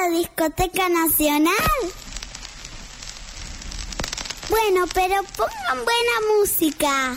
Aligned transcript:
la 0.00 0.08
discoteca 0.08 0.88
nacional? 0.88 1.54
Bueno, 4.48 4.86
pero 4.92 5.22
pongan 5.36 5.84
buena 5.84 6.36
música. 6.38 7.16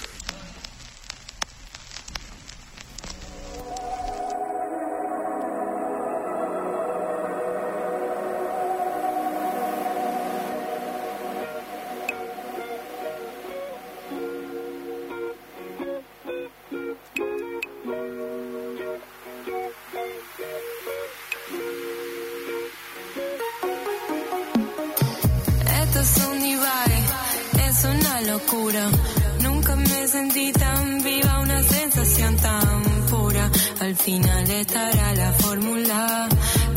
Estará 34.61 35.14
la 35.14 35.31
fórmula, 35.34 36.30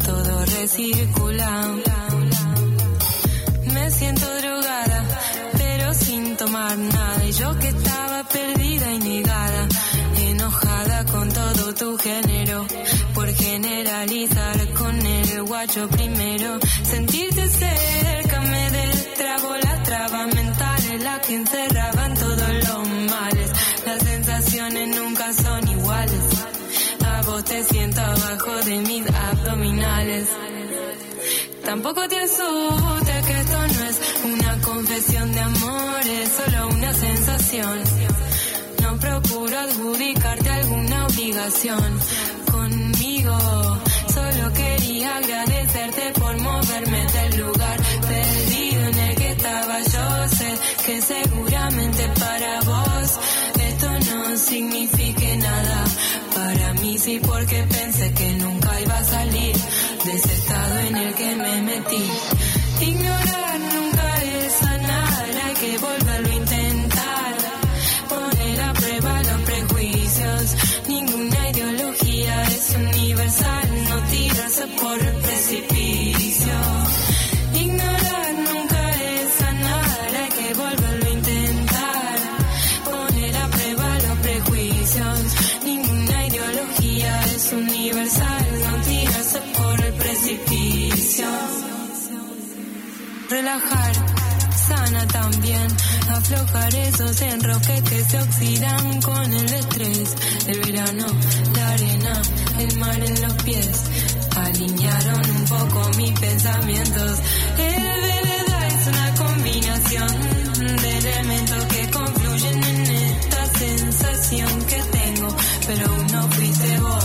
todo 0.05 0.45
recircula. 0.45 1.51
Me 3.73 3.91
siento 3.91 4.27
drogada, 4.41 5.05
pero 5.57 5.95
sin 5.95 6.37
tomar 6.37 6.77
nada. 6.77 7.25
Y 7.25 7.33
yo 7.33 7.59
que 7.59 7.69
estaba 7.69 8.25
perdida 8.25 8.93
y 8.93 8.99
negada, 8.99 9.69
enojada 10.19 11.05
con 11.07 11.29
todo 11.33 11.75
tu 11.75 11.97
género. 11.99 12.67
Por 13.15 13.29
generalizar 13.35 14.73
con 14.75 14.95
el 15.07 15.43
guacho 15.43 15.89
primero, 15.89 16.59
sentirte 16.83 17.49
cerca 17.49 18.41
me 18.43 18.71
destrabo 18.71 19.57
la 19.57 19.83
traba 19.83 20.27
mental 20.27 20.81
es 20.93 21.03
la 21.03 21.21
que 21.21 21.35
encerraban 21.35 22.15
todos 22.15 22.53
los 22.67 22.89
males. 23.11 23.51
Las 23.87 24.03
sensaciones 24.03 24.89
nunca 24.97 25.33
son 25.33 25.69
iguales. 25.69 26.30
Te 27.51 27.65
siento 27.65 28.01
abajo 28.01 28.65
de 28.65 28.79
mis 28.79 29.05
abdominales. 29.11 30.29
Tampoco 31.65 32.09
te 32.09 32.17
asustes 32.21 33.27
que 33.27 33.33
esto 33.33 33.59
no 33.59 33.85
es 33.91 34.01
una 34.25 34.61
confesión 34.61 35.33
de 35.33 35.41
amor, 35.41 36.01
es 36.01 36.29
solo 36.31 36.69
una 36.69 36.93
sensación. 36.93 37.81
No 38.83 38.97
procuro 38.99 39.59
adjudicarte 39.59 40.49
alguna 40.49 41.07
obligación 41.07 41.99
conmigo. 42.53 43.37
Solo 44.15 44.53
quería 44.53 45.17
agradecerte 45.17 46.13
por 46.21 46.41
moverme 46.41 47.05
del 47.05 47.37
lugar 47.41 47.81
perdido 48.09 48.83
en 48.91 48.99
el 49.01 49.17
que 49.17 49.31
estaba. 49.33 49.81
Yo 49.81 50.29
sé 50.37 50.59
que 50.87 51.03
seguramente 51.03 52.09
para 52.17 52.61
vos 52.61 53.19
no 54.31 54.37
signifique 54.37 55.37
nada. 55.39 55.85
Para 56.35 56.75
mí 56.75 56.97
sí 56.99 57.21
porque 57.21 57.65
pensé 57.65 58.13
que 58.15 58.33
nunca 58.35 58.81
iba 58.81 58.97
a 58.97 59.05
salir 59.05 59.57
de 60.05 60.13
ese 60.13 60.33
estado 60.35 60.79
en 60.89 60.97
el 60.97 61.15
que 61.15 61.37
me 61.37 61.63
metí. 61.63 62.05
Ignorar 62.81 63.59
nunca 63.61 64.23
es 64.23 64.53
sanar, 64.53 65.25
hay 65.45 65.55
que 65.63 65.79
volverlo 65.79 66.31
a 66.31 66.35
intentar. 66.35 67.35
Poner 68.09 68.61
a 68.61 68.73
prueba 68.73 69.23
los 69.23 69.41
prejuicios, 69.51 70.43
ninguna 70.87 71.51
ideología 71.51 72.43
es 72.43 72.77
universal, 72.77 73.69
no 73.89 73.97
tirarse 74.13 74.67
por 74.81 75.20
Relajar, 93.51 93.93
sana 94.69 95.07
también, 95.09 95.67
aflojar 96.09 96.73
esos 96.73 97.21
enroques 97.21 97.83
que 97.83 98.05
se 98.05 98.19
oxidan 98.19 99.03
con 99.03 99.33
el 99.33 99.53
estrés. 99.53 100.15
El 100.47 100.61
verano, 100.61 101.07
la 101.57 101.71
arena, 101.71 102.23
el 102.61 102.77
mar 102.77 103.03
en 103.03 103.23
los 103.23 103.33
pies, 103.43 103.83
alinearon 104.37 105.31
un 105.31 105.45
poco 105.47 105.91
mis 105.97 106.13
pensamientos. 106.21 107.19
El 107.59 108.23
verdad 108.23 108.67
es 108.69 108.87
una 108.87 109.15
combinación 109.17 110.09
de 110.83 110.99
elementos 110.99 111.65
que 111.65 111.91
confluyen 111.91 112.63
en 112.63 112.87
esta 112.87 113.47
sensación 113.59 114.65
que 114.67 114.81
tengo, 114.93 115.37
pero 115.67 115.93
uno 115.93 116.29
fuiste 116.31 116.79
vos. 116.79 117.05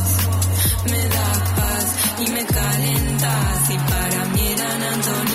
Me 0.92 1.10
das 1.10 1.40
paz 1.58 1.86
y 2.20 2.30
me 2.30 2.46
calentas 2.46 3.70
y 3.72 3.78
para 3.80 4.26
mí 4.26 4.48
eran 4.54 4.84
antónimos. 4.84 5.35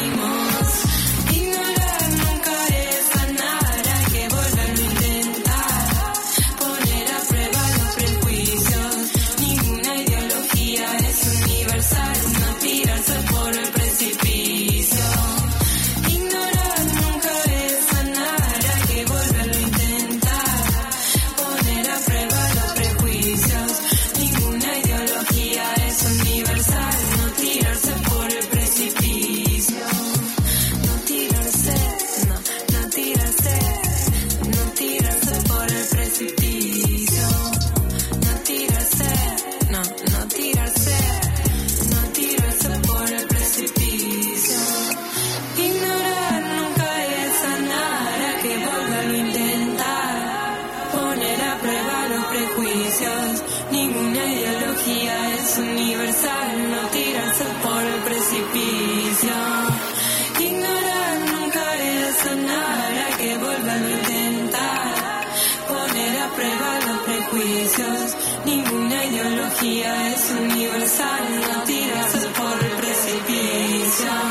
Ninguna 68.44 69.04
ideología 69.04 70.12
es 70.12 70.30
universal, 70.30 71.40
no 71.40 71.62
tirarse 71.62 72.26
por 72.36 72.64
el 72.64 72.72
precipicio. 72.72 74.29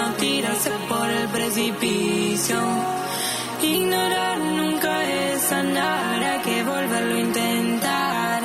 No 0.00 0.14
tirarse 0.14 0.70
por 0.88 1.10
el 1.10 1.28
precipicio. 1.28 2.58
Ignorar 3.62 4.38
nunca 4.38 4.92
es 5.04 5.42
sanar, 5.42 6.22
hay 6.22 6.40
que 6.40 6.64
volverlo 6.64 7.14
a 7.16 7.20
intentar. 7.20 8.42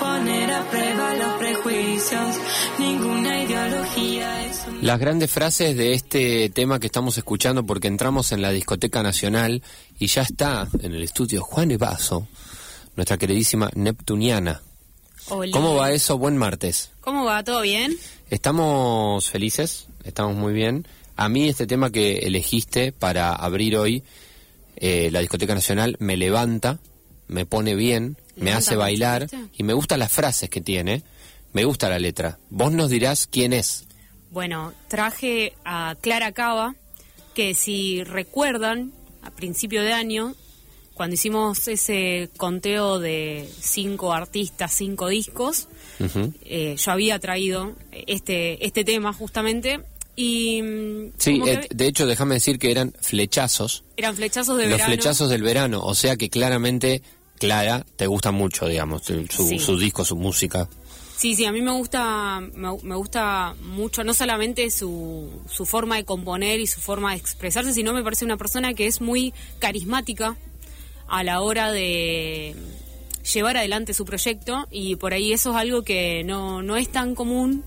Poner 0.00 0.50
a 0.50 0.70
prueba 0.70 1.14
los 1.14 1.34
prejuicios, 1.38 2.36
ninguna 2.78 3.42
ideología 3.42 4.46
es 4.46 4.66
Las 4.82 4.98
grandes 4.98 5.30
frases 5.30 5.76
de 5.76 5.94
este 5.94 6.50
tema 6.50 6.78
que 6.80 6.86
estamos 6.86 7.16
escuchando 7.16 7.64
porque 7.64 7.88
entramos 7.88 8.32
en 8.32 8.42
la 8.42 8.50
Discoteca 8.50 9.02
Nacional 9.02 9.62
y 9.98 10.08
ya 10.08 10.22
está 10.22 10.68
en 10.80 10.94
el 10.94 11.02
estudio 11.02 11.42
Juan 11.42 11.70
Evaso, 11.70 12.26
nuestra 12.96 13.16
queridísima 13.16 13.70
Neptuniana. 13.74 14.60
Oli. 15.28 15.50
¿Cómo 15.50 15.74
va 15.74 15.92
eso? 15.92 16.18
Buen 16.18 16.36
martes. 16.36 16.90
¿Cómo 17.00 17.24
va? 17.24 17.42
¿Todo 17.42 17.62
bien? 17.62 17.96
Estamos 18.30 19.30
felices, 19.30 19.85
estamos 20.06 20.36
muy 20.36 20.52
bien. 20.52 20.86
A 21.16 21.28
mí 21.28 21.48
este 21.48 21.66
tema 21.66 21.90
que 21.90 22.18
elegiste 22.18 22.92
para 22.92 23.34
abrir 23.34 23.76
hoy 23.76 24.02
eh, 24.76 25.08
la 25.10 25.20
Discoteca 25.20 25.54
Nacional 25.54 25.96
me 25.98 26.16
levanta, 26.16 26.78
me 27.28 27.46
pone 27.46 27.74
bien, 27.74 28.16
me 28.36 28.52
hace 28.52 28.76
bailar 28.76 29.26
y 29.56 29.62
me 29.62 29.72
gustan 29.72 30.00
las 30.00 30.12
frases 30.12 30.50
que 30.50 30.60
tiene, 30.60 31.02
me 31.52 31.64
gusta 31.64 31.88
la 31.88 31.98
letra. 31.98 32.38
Vos 32.50 32.72
nos 32.72 32.90
dirás 32.90 33.26
quién 33.26 33.52
es. 33.52 33.86
Bueno, 34.30 34.74
traje 34.88 35.54
a 35.64 35.96
Clara 36.00 36.32
Cava, 36.32 36.74
que 37.34 37.54
si 37.54 38.04
recuerdan, 38.04 38.92
a 39.22 39.30
principio 39.30 39.82
de 39.82 39.94
año, 39.94 40.34
cuando 40.92 41.14
hicimos 41.14 41.66
ese 41.68 42.28
conteo 42.36 42.98
de 42.98 43.48
cinco 43.60 44.12
artistas, 44.12 44.72
cinco 44.72 45.08
discos, 45.08 45.68
eh, 46.44 46.76
yo 46.76 46.92
había 46.92 47.18
traído 47.18 47.74
este, 47.92 48.64
este 48.64 48.84
tema 48.84 49.14
justamente 49.14 49.80
y 50.16 50.62
mm, 50.62 51.12
Sí, 51.18 51.40
que 51.42 51.52
eh, 51.52 51.68
de 51.74 51.86
hecho 51.86 52.06
déjame 52.06 52.34
decir 52.34 52.58
que 52.58 52.70
eran 52.70 52.92
flechazos, 53.00 53.84
eran 53.96 54.16
flechazos 54.16 54.56
de 54.56 54.64
los 54.64 54.72
verano. 54.72 54.92
flechazos 54.92 55.30
del 55.30 55.42
verano, 55.42 55.82
o 55.84 55.94
sea 55.94 56.16
que 56.16 56.28
claramente 56.30 57.02
Clara 57.38 57.84
te 57.96 58.06
gusta 58.06 58.32
mucho, 58.32 58.66
digamos, 58.66 59.02
su, 59.04 59.26
Sí. 59.28 59.58
su 59.58 59.78
disco, 59.78 60.04
su 60.04 60.16
música. 60.16 60.68
Sí, 61.18 61.34
sí, 61.34 61.44
a 61.46 61.52
mí 61.52 61.62
me 61.62 61.70
gusta, 61.72 62.40
me, 62.54 62.68
me 62.82 62.94
gusta 62.94 63.54
mucho, 63.62 64.04
no 64.04 64.12
solamente 64.14 64.70
su, 64.70 65.30
su 65.50 65.64
forma 65.64 65.96
de 65.96 66.04
componer 66.04 66.60
y 66.60 66.66
su 66.66 66.80
forma 66.80 67.12
de 67.12 67.16
expresarse, 67.18 67.72
sino 67.72 67.92
me 67.94 68.02
parece 68.02 68.24
una 68.26 68.36
persona 68.36 68.74
que 68.74 68.86
es 68.86 69.00
muy 69.00 69.32
carismática 69.58 70.36
a 71.08 71.22
la 71.24 71.40
hora 71.40 71.72
de 71.72 72.54
llevar 73.32 73.56
adelante 73.56 73.94
su 73.94 74.04
proyecto 74.04 74.66
y 74.70 74.96
por 74.96 75.12
ahí 75.14 75.32
eso 75.32 75.50
es 75.50 75.56
algo 75.56 75.82
que 75.82 76.22
no, 76.24 76.62
no 76.62 76.76
es 76.76 76.88
tan 76.92 77.14
común 77.14 77.64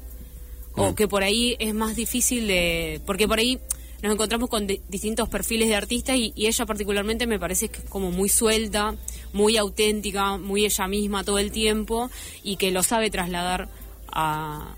o 0.80 0.92
Mm. 0.92 0.96
que 0.96 1.08
por 1.08 1.24
ahí 1.24 1.56
es 1.60 1.74
más 1.74 1.96
difícil 1.96 2.48
de... 2.48 3.02
porque 3.06 3.28
por 3.28 3.40
ahí 3.40 3.60
nos 4.02 4.14
encontramos 4.14 4.50
con 4.50 4.66
di- 4.66 4.82
distintos 4.88 5.28
perfiles 5.28 5.68
de 5.68 5.76
artistas 5.76 6.16
y, 6.16 6.32
y 6.36 6.48
ella 6.48 6.66
particularmente 6.66 7.28
me 7.28 7.38
parece 7.38 7.68
que 7.70 7.80
es 7.80 7.86
como 7.90 8.12
muy 8.12 8.30
suelta, 8.30 8.96
muy 9.34 9.58
auténtica, 9.58 10.38
muy 10.38 10.66
ella 10.66 10.88
misma 10.88 11.24
todo 11.24 11.38
el 11.38 11.52
tiempo 11.52 12.10
y 12.44 12.56
que 12.56 12.72
lo 12.72 12.82
sabe 12.82 13.10
trasladar 13.10 13.68
a, 14.12 14.74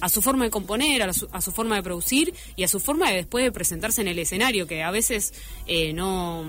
a 0.00 0.08
su 0.08 0.22
forma 0.22 0.44
de 0.44 0.50
componer, 0.50 1.02
a 1.02 1.12
su, 1.12 1.28
a 1.32 1.40
su 1.40 1.50
forma 1.50 1.74
de 1.76 1.82
producir 1.82 2.34
y 2.54 2.62
a 2.62 2.68
su 2.68 2.78
forma 2.78 3.10
de 3.10 3.16
después 3.16 3.44
de 3.44 3.50
presentarse 3.52 4.00
en 4.00 4.08
el 4.08 4.18
escenario, 4.20 4.66
que 4.68 4.82
a 4.84 4.90
veces 4.92 5.34
eh, 5.66 5.92
no, 5.92 6.44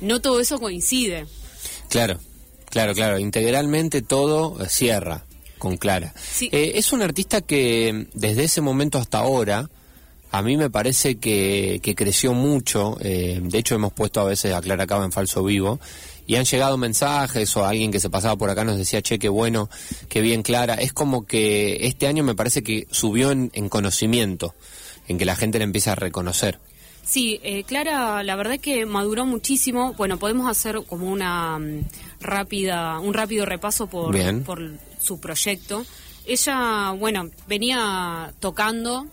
no 0.00 0.20
todo 0.20 0.40
eso 0.40 0.58
coincide. 0.58 1.26
Claro, 1.90 2.18
claro, 2.70 2.94
claro. 2.94 3.18
Integralmente 3.18 4.00
todo 4.00 4.56
cierra 4.70 5.24
con 5.62 5.76
Clara. 5.76 6.12
Sí. 6.20 6.48
Eh, 6.50 6.72
es 6.74 6.92
un 6.92 7.02
artista 7.02 7.40
que 7.40 8.08
desde 8.14 8.42
ese 8.42 8.60
momento 8.60 8.98
hasta 8.98 9.18
ahora, 9.20 9.70
a 10.32 10.42
mí 10.42 10.56
me 10.56 10.70
parece 10.70 11.18
que, 11.18 11.78
que 11.84 11.94
creció 11.94 12.32
mucho. 12.34 12.98
eh, 13.00 13.38
de 13.40 13.58
hecho, 13.58 13.76
hemos 13.76 13.92
puesto 13.92 14.20
a 14.20 14.24
veces 14.24 14.52
a 14.54 14.60
Clara 14.60 14.88
Cava 14.88 15.04
en 15.04 15.12
falso 15.12 15.44
vivo. 15.44 15.78
Y 16.26 16.34
han 16.34 16.44
llegado 16.46 16.76
mensajes 16.78 17.56
o 17.56 17.64
alguien 17.64 17.92
que 17.92 18.00
se 18.00 18.10
pasaba 18.10 18.34
por 18.34 18.50
acá 18.50 18.64
nos 18.64 18.76
decía, 18.76 19.02
che, 19.02 19.20
qué 19.20 19.28
bueno, 19.28 19.68
qué 20.08 20.20
bien 20.20 20.42
Clara. 20.42 20.74
Es 20.74 20.92
como 20.92 21.26
que 21.26 21.86
este 21.86 22.08
año 22.08 22.24
me 22.24 22.34
parece 22.34 22.62
que 22.64 22.88
subió 22.90 23.30
en, 23.30 23.50
en 23.54 23.68
conocimiento, 23.68 24.54
en 25.06 25.16
que 25.18 25.24
la 25.24 25.36
gente 25.36 25.58
la 25.58 25.64
empieza 25.64 25.92
a 25.92 25.94
reconocer. 25.94 26.58
Sí, 27.04 27.40
eh, 27.42 27.62
Clara, 27.64 28.22
la 28.24 28.34
verdad 28.36 28.54
es 28.54 28.60
que 28.60 28.84
maduró 28.86 29.26
muchísimo. 29.26 29.92
Bueno, 29.94 30.18
podemos 30.18 30.48
hacer 30.50 30.80
como 30.88 31.08
una 31.10 31.58
mm, 31.58 31.84
rápida, 32.20 32.98
un 33.00 33.12
rápido 33.14 33.44
repaso 33.44 33.86
por, 33.88 34.12
Bien. 34.12 34.42
por 34.44 34.60
su 35.02 35.20
proyecto. 35.20 35.84
Ella, 36.24 36.94
bueno, 36.98 37.30
venía 37.46 38.32
tocando 38.40 39.06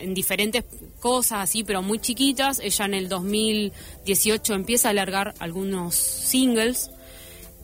en 0.00 0.14
diferentes 0.14 0.64
cosas 1.00 1.40
así, 1.40 1.64
pero 1.64 1.82
muy 1.82 1.98
chiquitas. 1.98 2.60
Ella 2.60 2.84
en 2.86 2.94
el 2.94 3.08
2018 3.08 4.54
empieza 4.54 4.88
a 4.88 4.92
largar 4.92 5.34
algunos 5.38 5.94
singles 5.94 6.90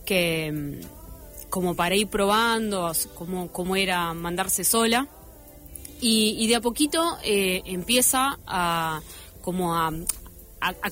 que 0.05 0.53
mm, 0.53 1.49
como 1.51 1.75
para 1.75 1.95
ir 1.95 2.09
probando 2.09 2.93
cómo, 3.53 3.77
era 3.77 4.13
mandarse 4.15 4.65
sola. 4.65 5.09
Y, 6.01 6.47
de 6.47 6.55
a 6.55 6.61
poquito 6.61 7.19
eh, 7.25 7.63
empieza 7.65 8.39
a 8.47 9.01
como 9.41 9.75
a 9.75 9.91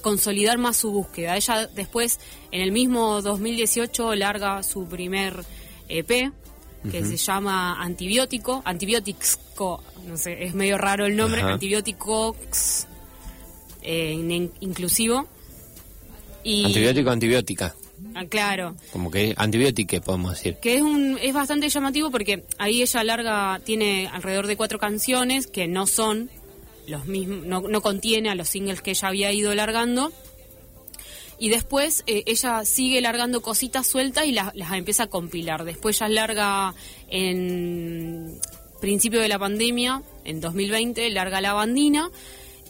consolidar 0.01 0.59
más 0.59 0.77
su 0.77 0.91
búsqueda. 0.91 1.37
Ella 1.37 1.67
después, 1.67 2.19
en 2.51 2.61
el 2.61 2.73
mismo 2.73 3.21
2018, 3.23 4.15
larga 4.15 4.63
su 4.63 4.87
primer 4.87 5.45
EP, 5.88 6.33
que 6.91 7.05
se 7.05 7.17
llama 7.17 7.83
Antibiótico, 7.83 8.62
Antibiotics, 8.65 9.38
no 10.06 10.17
sé, 10.17 10.44
es 10.44 10.55
medio 10.55 10.79
raro 10.79 11.06
el 11.06 11.17
nombre, 11.17 11.41
Ajá. 11.41 11.55
Antibióticos 11.55 12.87
eh, 13.83 14.49
inclusivo. 14.61 15.27
Y, 16.44 16.65
Antibiótico, 16.65 17.11
antibiótica. 17.11 17.75
Ah, 18.15 18.25
claro, 18.27 18.77
Como 18.93 19.11
que 19.11 19.35
antibiótica, 19.37 20.00
podemos 20.00 20.33
decir. 20.33 20.56
que 20.61 20.77
es 20.77 20.83
un 20.83 21.19
es 21.21 21.33
bastante 21.33 21.69
llamativo 21.69 22.11
porque 22.11 22.44
ahí 22.59 22.82
ella 22.82 23.03
larga 23.05 23.61
tiene 23.65 24.09
alrededor 24.12 24.47
de 24.47 24.56
cuatro 24.56 24.79
canciones 24.79 25.47
que 25.47 25.67
no 25.67 25.87
son 25.87 26.31
los 26.87 27.06
mismos 27.06 27.47
no, 27.47 27.62
no 27.62 27.81
contiene 27.81 28.29
a 28.31 28.35
los 28.35 28.49
singles 28.49 28.81
que 28.82 28.91
ella 28.91 29.09
había 29.09 29.32
ido 29.32 29.55
largando 29.55 30.12
y 31.38 31.49
después 31.49 32.03
eh, 32.06 32.25
ella 32.27 32.65
sigue 32.65 33.00
largando 33.00 33.43
cositas 33.43 33.87
sueltas 33.87 34.27
y 34.27 34.33
las, 34.33 34.55
las 34.55 34.73
empieza 34.73 35.05
a 35.05 35.06
compilar. 35.09 35.65
Después 35.65 35.99
ya 35.99 36.09
larga 36.09 36.75
en 37.09 38.38
principio 38.81 39.21
de 39.21 39.29
la 39.29 39.38
pandemia 39.38 40.03
en 40.25 40.41
2020 40.41 41.09
larga 41.11 41.41
la 41.41 41.53
bandina 41.53 42.11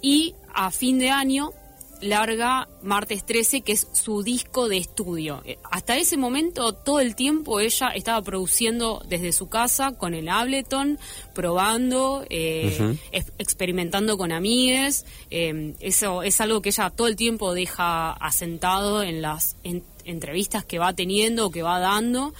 y 0.03 0.35
a 0.55 0.71
fin 0.71 0.99
de 0.99 1.11
año 1.11 1.53
larga 2.01 2.69
Martes 2.83 3.25
13, 3.25 3.63
que 3.63 3.73
es 3.73 3.87
su 3.93 4.23
disco 4.23 4.69
de 4.69 4.77
estudio. 4.79 5.43
Eh, 5.45 5.59
Hasta 5.71 5.97
ese 5.97 6.17
momento, 6.17 6.73
todo 6.73 7.01
el 7.01 7.15
tiempo 7.15 7.61
ella 7.61 7.89
estaba 7.89 8.23
produciendo 8.23 9.03
desde 9.09 9.33
su 9.33 9.49
casa 9.49 9.93
con 9.93 10.15
el 10.15 10.29
Ableton, 10.29 10.99
probando, 11.35 12.25
eh, 12.31 12.97
experimentando 13.39 14.17
con 14.19 14.33
amigues. 14.33 15.05
Eh, 15.31 15.75
eso 15.81 16.23
es 16.23 16.41
algo 16.41 16.63
que 16.63 16.71
ella 16.71 16.91
todo 16.91 17.07
el 17.07 17.17
tiempo 17.17 17.55
deja 17.55 18.13
asentado 18.13 19.03
en 19.03 19.23
las 19.23 19.57
en- 19.65 19.85
entrevistas 20.05 20.65
que 20.65 20.79
va 20.79 20.93
teniendo 20.93 21.47
o 21.47 21.51
que 21.51 21.63
va 21.63 21.79
dando. 21.79 22.35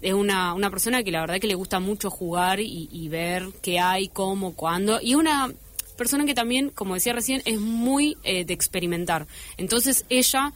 Es 0.00 0.14
una, 0.14 0.52
una 0.54 0.68
persona 0.70 1.04
que 1.04 1.12
la 1.12 1.20
verdad 1.20 1.38
que 1.40 1.46
le 1.46 1.54
gusta 1.54 1.78
mucho 1.78 2.10
jugar 2.10 2.58
y, 2.60 2.88
y 2.90 3.08
ver 3.08 3.48
qué 3.62 3.78
hay, 3.78 4.08
cómo, 4.08 4.54
cuándo. 4.54 4.98
Y 5.00 5.14
una 5.14 5.52
persona 5.96 6.24
que 6.24 6.34
también, 6.34 6.70
como 6.70 6.94
decía 6.94 7.12
recién, 7.12 7.42
es 7.44 7.60
muy 7.60 8.16
eh, 8.24 8.44
de 8.44 8.54
experimentar. 8.54 9.26
Entonces 9.56 10.04
ella, 10.08 10.52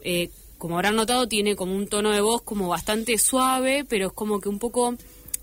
eh, 0.00 0.30
como 0.58 0.74
habrán 0.76 0.96
notado, 0.96 1.28
tiene 1.28 1.54
como 1.56 1.74
un 1.74 1.86
tono 1.86 2.10
de 2.10 2.20
voz 2.20 2.42
como 2.42 2.68
bastante 2.68 3.16
suave, 3.18 3.84
pero 3.88 4.08
es 4.08 4.12
como 4.12 4.40
que 4.40 4.48
un 4.48 4.58
poco 4.58 4.94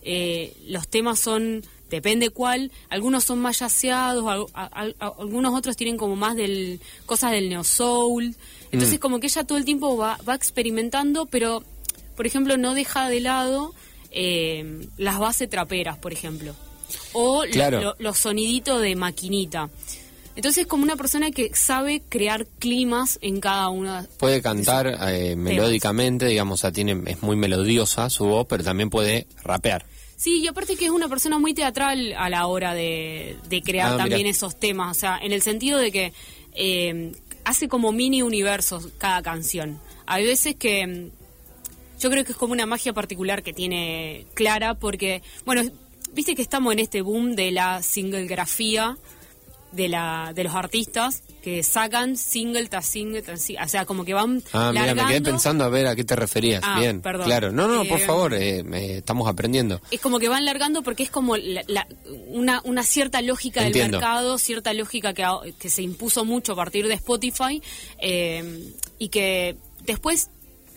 eh, 0.02 0.54
los 0.68 0.88
temas 0.88 1.20
son, 1.20 1.64
depende 1.90 2.30
cuál, 2.30 2.72
algunos 2.90 3.24
son 3.24 3.40
más 3.40 3.60
yaceados, 3.60 4.26
al- 4.28 4.46
a- 4.54 4.92
a- 5.00 5.14
algunos 5.20 5.54
otros 5.58 5.76
tienen 5.78 5.98
como 5.98 6.16
más 6.16 6.36
del 6.36 6.80
cosas 7.06 7.32
del 7.32 7.50
neo 7.50 7.64
soul. 7.64 8.36
Entonces 8.72 9.00
como 9.00 9.20
que 9.20 9.28
ella 9.28 9.44
todo 9.46 9.58
el 9.58 9.66
tiempo 9.66 9.96
va, 9.98 10.20
va 10.28 10.36
experimentando, 10.36 11.26
pero 11.28 11.64
por 12.16 12.28
ejemplo 12.28 12.58
no 12.58 12.74
deja 12.74 13.08
de 13.10 13.20
lado 13.22 13.74
eh, 14.12 14.88
las 14.98 15.18
bases 15.20 15.50
traperas, 15.50 15.98
por 15.98 16.14
ejemplo. 16.14 16.56
O 17.14 17.46
lo- 17.46 17.52
Claro. 17.52 17.82
lo- 17.82 17.96
los 18.00 18.18
soniditos 18.18 18.82
de 18.82 18.96
maquinita. 18.96 19.70
Entonces, 20.36 20.68
como 20.68 20.84
una 20.84 20.98
persona 20.98 21.32
que 21.32 21.56
sabe 21.56 22.02
crear 22.10 22.46
climas 22.60 23.18
en 23.22 23.40
cada 23.40 23.70
una. 23.70 24.06
Puede 24.18 24.42
cantar 24.42 24.98
eh, 25.08 25.36
melódicamente, 25.38 26.26
digamos, 26.26 26.60
o 26.60 26.62
sea, 26.62 26.72
tiene, 26.74 27.02
es 27.10 27.22
muy 27.24 27.38
melodiosa 27.38 28.10
su 28.10 28.26
voz, 28.26 28.46
pero 28.50 28.62
también 28.64 28.90
puede 28.90 29.28
rapear. 29.44 29.86
Sí, 30.18 30.42
y 30.42 30.48
aparte 30.48 30.76
que 30.76 30.86
es 30.86 30.92
una 30.92 31.08
persona 31.08 31.40
muy 31.40 31.54
teatral 31.54 32.14
a 32.18 32.30
la 32.30 32.48
hora 32.48 32.74
de, 32.74 33.38
de 33.48 33.62
crear 33.62 33.94
Ah, 33.94 33.98
también 33.98 34.20
mirá. 34.20 34.30
esos 34.32 34.60
temas. 34.60 34.96
O 34.96 35.00
sea, 35.00 35.18
en 35.22 35.32
el 35.32 35.42
sentido 35.42 35.78
de 35.80 35.92
que 35.92 36.14
eh, 36.54 37.14
hace 37.46 37.68
como 37.70 37.92
mini 37.94 38.22
universos 38.22 38.90
cada 38.98 39.22
canción. 39.22 39.80
Hay 40.06 40.26
veces 40.26 40.56
que. 40.56 40.86
mm, 40.86 41.10
Yo 42.02 42.10
creo 42.10 42.26
que 42.26 42.34
es 42.34 42.38
como 42.38 42.52
una 42.52 42.66
magia 42.66 42.92
particular 42.92 43.42
que 43.42 43.54
tiene 43.54 44.26
Clara, 44.34 44.74
porque, 44.74 45.22
bueno, 45.46 45.64
viste 46.16 46.34
que 46.36 46.42
estamos 46.42 46.74
en 46.74 46.80
este 46.80 47.02
boom 47.02 47.36
de 47.36 47.52
la 47.52 47.84
singlegrafía 47.84 48.98
de 49.72 49.90
la 49.90 50.32
de 50.34 50.46
los 50.46 50.56
artistas 50.56 51.22
que 51.44 51.62
sacan 51.62 52.16
single 52.16 52.68
tras 52.70 52.86
single 52.86 53.22
tras 53.22 53.42
single, 53.42 53.64
o 53.66 53.68
sea, 53.68 53.86
como 53.86 54.06
que 54.06 54.14
van 54.14 54.42
Ah, 54.54 54.72
mira, 54.74 54.96
me 54.96 55.06
quedé 55.06 55.22
pensando 55.22 55.66
a 55.66 55.70
ver 55.70 55.86
a 55.88 55.96
qué 55.96 56.06
te 56.06 56.16
referías. 56.16 56.62
Ah, 56.66 56.80
Bien, 56.80 57.02
perdón. 57.02 57.26
claro. 57.26 57.52
No, 57.52 57.68
no, 57.68 57.84
por 57.84 58.00
Eh, 58.00 58.06
favor, 58.06 58.34
eh, 58.34 58.64
me- 58.64 58.98
estamos 59.00 59.28
aprendiendo. 59.28 59.82
Es 59.92 60.00
como 60.00 60.18
que 60.20 60.30
van 60.30 60.46
largando 60.46 60.82
porque 60.82 61.04
es 61.04 61.10
como 61.10 61.36
la- 61.36 61.64
la- 61.68 61.88
una, 62.30 62.62
una 62.64 62.84
cierta 62.84 63.22
lógica 63.22 63.66
Entiendo. 63.66 63.98
del 63.98 64.02
mercado, 64.02 64.38
cierta 64.38 64.74
lógica 64.74 65.14
que, 65.14 65.26
que 65.60 65.70
se 65.70 65.82
impuso 65.82 66.24
mucho 66.24 66.54
a 66.54 66.56
partir 66.56 66.88
de 66.88 66.94
Spotify 66.94 67.62
eh, 68.00 68.72
y 68.98 69.10
que 69.10 69.58
después 69.84 70.30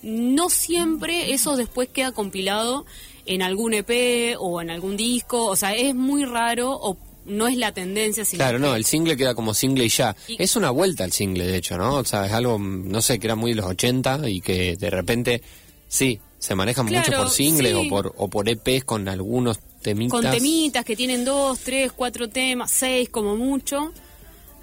no 0.03 0.49
siempre 0.51 1.33
eso 1.33 1.57
después 1.57 1.89
queda 1.89 2.13
compilado 2.13 2.85
en 3.29 3.43
algún 3.43 3.75
EP 3.75 4.37
o 4.39 4.61
en 4.61 4.71
algún 4.71 4.97
disco, 4.97 5.45
o 5.47 5.57
sea, 5.57 5.75
es 5.75 5.95
muy 5.95 6.25
raro 6.25 6.73
o 6.73 6.97
no 7.27 7.47
es 7.47 7.57
la 7.57 7.73
tendencia. 7.73 8.25
Sino 8.25 8.39
Claro, 8.39 8.59
no, 8.59 8.75
el 8.75 8.85
single 8.85 9.17
queda 9.17 9.35
como 9.35 9.53
single 9.55 9.85
y 9.85 9.89
ya. 9.91 10.17
Y- 10.27 10.43
Es 10.43 10.57
una 10.57 10.71
vuelta 10.71 11.05
al 11.05 11.13
single, 11.13 11.47
de 11.47 11.57
hecho, 11.59 11.77
¿no? 11.77 11.97
O 11.97 12.05
sea, 12.05 12.27
es 12.27 12.33
algo, 12.33 12.59
no 12.59 13.03
sé, 13.03 13.19
que 13.19 13.27
era 13.27 13.37
muy 13.37 13.51
de 13.53 13.57
los 13.57 13.67
80 13.67 14.29
y 14.29 14.41
que 14.41 14.77
de 14.77 14.91
repente, 14.91 15.43
sí, 15.89 16.19
se 16.39 16.55
manejan 16.55 16.87
mucho 16.87 17.13
por 17.13 17.31
singles 17.31 17.73
sí. 17.73 17.87
o 17.87 17.89
por, 17.91 18.15
o 18.17 18.29
por 18.29 18.49
EPs 18.49 18.85
con 18.85 19.09
algunos 19.09 19.59
temitas. 19.83 20.21
con 20.21 20.31
temitas 20.31 20.85
que 20.85 20.97
tienen 20.97 21.25
dos, 21.25 21.59
tres, 21.61 21.93
cuatro 21.93 22.29
temas, 22.29 22.71
seis 22.71 23.09
como 23.11 23.37
mucho. 23.37 23.93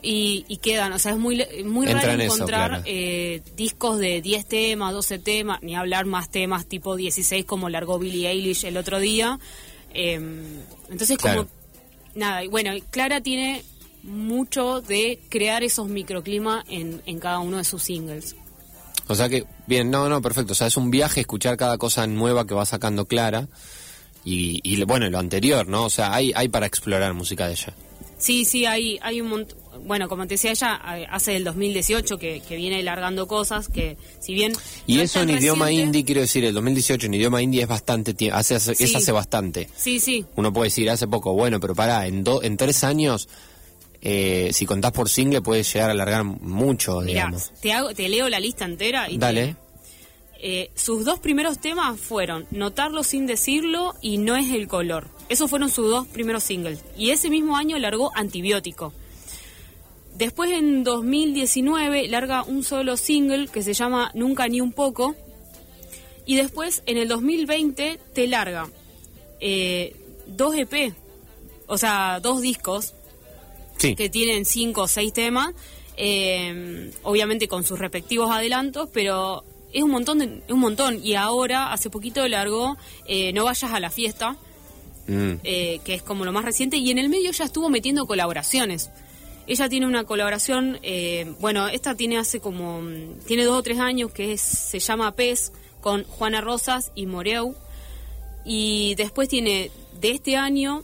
Y, 0.08 0.46
y 0.48 0.58
quedan, 0.58 0.94
o 0.94 1.00
sea, 1.00 1.14
es 1.14 1.18
muy, 1.18 1.44
muy 1.66 1.88
Entra 1.88 2.02
raro 2.02 2.12
en 2.14 2.22
eso, 2.22 2.36
encontrar 2.36 2.70
claro. 2.70 2.84
eh, 2.86 3.42
discos 3.56 3.98
de 3.98 4.22
10 4.22 4.46
temas, 4.46 4.94
12 4.94 5.18
temas, 5.18 5.64
ni 5.64 5.76
hablar 5.76 6.06
más 6.06 6.30
temas 6.30 6.68
tipo 6.68 6.96
16 6.96 7.44
como 7.46 7.70
largó 7.70 7.98
Billie 7.98 8.30
Eilish 8.30 8.66
el 8.66 8.78
otro 8.78 9.00
día. 9.00 9.40
Eh, 9.94 10.14
entonces, 10.92 11.18
Claro. 11.18 11.48
como, 11.48 11.52
nada, 12.14 12.44
y 12.44 12.48
bueno, 12.48 12.72
Clara 12.92 13.22
tiene 13.22 13.64
mucho 14.04 14.82
de 14.82 15.20
crear 15.30 15.64
esos 15.64 15.88
microclimas 15.88 16.64
en, 16.70 17.02
en 17.08 17.20
cada 17.20 17.40
uno 17.40 17.58
de 17.58 17.64
sus 17.64 17.82
singles. 17.82 18.36
O 19.08 19.16
sea 19.16 19.28
que, 19.30 19.46
bien, 19.66 19.90
no, 19.90 20.08
no, 20.10 20.22
perfecto. 20.22 20.54
O 20.54 20.56
sea, 20.56 20.68
es 20.68 20.78
un 20.78 20.92
viaje 20.92 21.22
escuchar 21.22 21.58
cada 21.58 21.78
cosa 21.80 22.06
nueva 22.06 22.46
que 22.46 22.54
va 22.54 22.66
sacando 22.66 23.06
Clara. 23.06 23.48
Y, 24.24 24.60
y 24.64 24.84
bueno, 24.84 25.10
lo 25.10 25.18
anterior, 25.20 25.68
¿no? 25.68 25.86
O 25.86 25.90
sea, 25.90 26.14
hay, 26.14 26.32
hay 26.36 26.48
para 26.48 26.66
explorar 26.66 27.14
música 27.14 27.48
de 27.48 27.54
ella. 27.54 27.74
Sí, 28.18 28.46
sí, 28.46 28.66
hay, 28.66 28.98
hay 29.02 29.22
un 29.22 29.30
montón. 29.30 29.58
Bueno, 29.86 30.08
como 30.08 30.26
te 30.26 30.36
decía 30.36 30.52
ella, 30.52 30.74
hace 31.12 31.36
el 31.36 31.44
2018 31.44 32.18
que, 32.18 32.42
que 32.48 32.56
viene 32.56 32.82
largando 32.82 33.28
cosas 33.28 33.68
que, 33.68 33.98
si 34.22 34.34
bien. 34.34 34.54
Y 34.88 34.96
no 34.96 35.02
eso 35.04 35.22
en 35.22 35.30
idioma 35.32 35.70
indie, 35.72 36.06
quiero 36.06 36.22
decir, 36.22 36.46
el 36.46 36.54
2018 36.54 37.08
en 37.08 37.14
idioma 37.14 37.42
indie 37.42 37.62
es 37.64 37.68
bastante 37.68 38.14
tiempo, 38.14 38.38
hace, 38.38 38.56
hace- 38.56 38.72
es 38.72 38.96
hace 38.96 39.12
bastante. 39.12 39.70
Sí, 39.76 40.00
sí. 40.00 40.26
Uno 40.38 40.54
puede 40.54 40.68
decir 40.68 40.90
hace 40.90 41.08
poco, 41.08 41.34
bueno, 41.34 41.60
pero 41.60 41.76
pará, 41.76 42.08
en, 42.08 42.24
do- 42.24 42.42
en 42.42 42.56
tres 42.56 42.84
años, 42.86 43.28
eh, 44.02 44.50
si 44.54 44.66
contás 44.66 44.92
por 44.94 45.10
single, 45.10 45.42
puede 45.42 45.64
llegar 45.64 45.90
a 45.90 45.94
alargar 45.94 46.24
mucho, 46.24 47.02
Mirá, 47.02 47.08
digamos. 47.08 47.52
te, 47.62 47.74
hago, 47.74 47.94
te 47.94 48.08
leo 48.08 48.30
la 48.30 48.40
lista 48.40 48.64
entera 48.66 49.10
y 49.10 49.14
te- 49.14 49.20
Dale. 49.20 49.56
Eh, 50.48 50.70
sus 50.76 51.06
dos 51.06 51.20
primeros 51.20 51.58
temas 51.60 52.00
fueron 52.00 52.46
Notarlo 52.52 53.02
sin 53.02 53.26
decirlo 53.26 53.96
y 54.00 54.20
No 54.20 54.36
es 54.36 54.52
el 54.54 54.68
color. 54.68 55.08
Esos 55.28 55.50
fueron 55.50 55.72
sus 55.72 55.90
dos 55.90 56.06
primeros 56.06 56.44
singles. 56.44 56.84
Y 56.96 57.10
ese 57.10 57.32
mismo 57.32 57.58
año 57.58 57.80
largó 57.80 58.12
Antibiótico. 58.16 58.94
Después 60.16 60.52
en 60.52 60.84
2019 60.84 62.08
larga 62.10 62.44
un 62.44 62.64
solo 62.64 62.96
single 62.96 63.48
que 63.48 63.64
se 63.64 63.74
llama 63.74 64.12
Nunca 64.14 64.48
ni 64.48 64.62
un 64.62 64.72
poco. 64.72 65.16
Y 66.28 66.36
después 66.36 66.84
en 66.86 66.98
el 66.98 67.08
2020 67.08 68.00
te 68.14 68.28
larga 68.28 68.70
eh, 69.40 69.96
dos 70.28 70.56
EP, 70.56 70.94
o 71.66 71.78
sea, 71.80 72.20
dos 72.20 72.42
discos 72.42 72.94
Sí. 73.78 73.96
que 73.96 74.10
tienen 74.10 74.46
cinco 74.46 74.84
o 74.84 74.88
seis 74.88 75.12
temas, 75.12 75.56
eh, 75.98 76.92
obviamente 77.02 77.48
con 77.48 77.64
sus 77.66 77.80
respectivos 77.80 78.30
adelantos, 78.32 78.90
pero 78.94 79.44
es 79.78 79.84
un 79.84 79.92
montón, 79.92 80.20
de- 80.20 80.42
un 80.54 80.60
montón. 80.60 81.00
Y 81.04 81.16
ahora, 81.16 81.72
hace 81.74 81.90
poquito 81.90 82.28
largó 82.28 82.78
eh, 83.06 83.32
No 83.34 83.44
vayas 83.46 83.72
a 83.72 83.80
la 83.80 83.90
fiesta, 83.90 84.38
Mm. 85.08 85.34
eh, 85.44 85.80
que 85.84 85.94
es 85.94 86.02
como 86.02 86.26
lo 86.26 86.32
más 86.32 86.46
reciente, 86.46 86.78
y 86.78 86.90
en 86.90 86.98
el 86.98 87.10
medio 87.10 87.32
ya 87.32 87.46
estuvo 87.46 87.70
metiendo 87.70 88.08
colaboraciones. 88.08 88.90
Ella 89.48 89.70
tiene 89.70 89.86
una 89.86 90.04
colaboración, 90.06 90.80
eh, 90.82 91.32
bueno, 91.40 91.68
esta 91.68 91.94
tiene 91.94 92.18
hace 92.18 92.40
como, 92.40 92.82
mm, 92.82 93.20
tiene 93.28 93.44
dos 93.44 93.60
o 93.60 93.62
tres 93.62 93.78
años, 93.80 94.12
que 94.12 94.34
es- 94.34 94.42
se 94.42 94.80
llama 94.80 95.12
Pez, 95.12 95.52
con 95.82 96.04
Juana 96.06 96.42
Rosas 96.42 96.92
y 96.96 97.06
Moreu. 97.06 97.54
Y 98.44 98.96
después 98.96 99.30
tiene 99.30 99.70
de 100.00 100.12
este 100.12 100.36
año, 100.38 100.84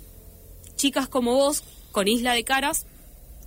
Chicas 0.76 1.08
como 1.08 1.34
vos, 1.36 1.64
con 1.92 2.08
Isla 2.08 2.34
de 2.34 2.44
Caras, 2.44 2.86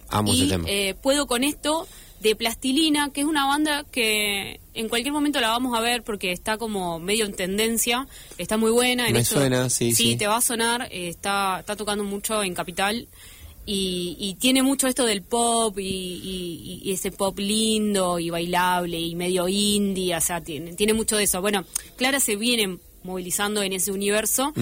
Amo 0.09 0.33
y 0.33 0.43
ese 0.43 0.51
tema. 0.51 0.69
puedo 1.03 1.27
con 1.27 1.43
esto 1.45 1.87
de 2.25 2.35
Plastilina, 2.35 3.11
que 3.13 3.21
es 3.21 3.27
una 3.27 3.47
banda 3.47 3.85
que 3.93 4.59
en 4.75 4.89
cualquier 4.89 5.13
momento 5.13 5.41
la 5.41 5.51
vamos 5.51 5.77
a 5.79 5.81
ver 5.81 6.03
porque 6.03 6.33
está 6.33 6.57
como 6.59 6.99
medio 6.99 7.25
en 7.27 7.35
tendencia, 7.35 8.09
está 8.39 8.57
muy 8.57 8.73
buena. 8.73 9.07
En 9.07 9.13
Me 9.13 9.21
esto- 9.21 9.37
suena, 9.37 9.71
sí, 9.71 9.95
sí. 9.95 10.17
te 10.17 10.27
va 10.27 10.39
a 10.39 10.41
sonar, 10.41 10.89
eh, 10.91 11.09
está, 11.09 11.59
está 11.61 11.77
tocando 11.77 12.03
mucho 12.03 12.43
en 12.43 12.55
Capital 12.55 13.07
y, 13.67 14.17
y 14.19 14.35
tiene 14.35 14.63
mucho 14.63 14.89
esto 14.89 15.05
del 15.07 15.23
pop 15.23 15.79
y, 15.79 15.83
y- 15.85 16.81
y 16.83 16.93
ese 16.93 17.11
pop 17.13 17.39
lindo 17.39 18.19
y 18.19 18.31
bailable 18.31 18.99
y 18.99 19.15
medio 19.15 19.47
indie, 19.49 20.17
o 20.17 20.21
sea, 20.21 20.41
tiene, 20.41 20.73
tiene 20.75 20.93
mucho 20.95 21.17
de 21.17 21.25
eso. 21.25 21.41
Bueno, 21.41 21.65
Clara 21.97 22.21
se 22.21 22.37
viene 22.37 22.79
movilizando 23.03 23.63
en 23.63 23.75
ese 23.75 23.93
universo 23.93 24.55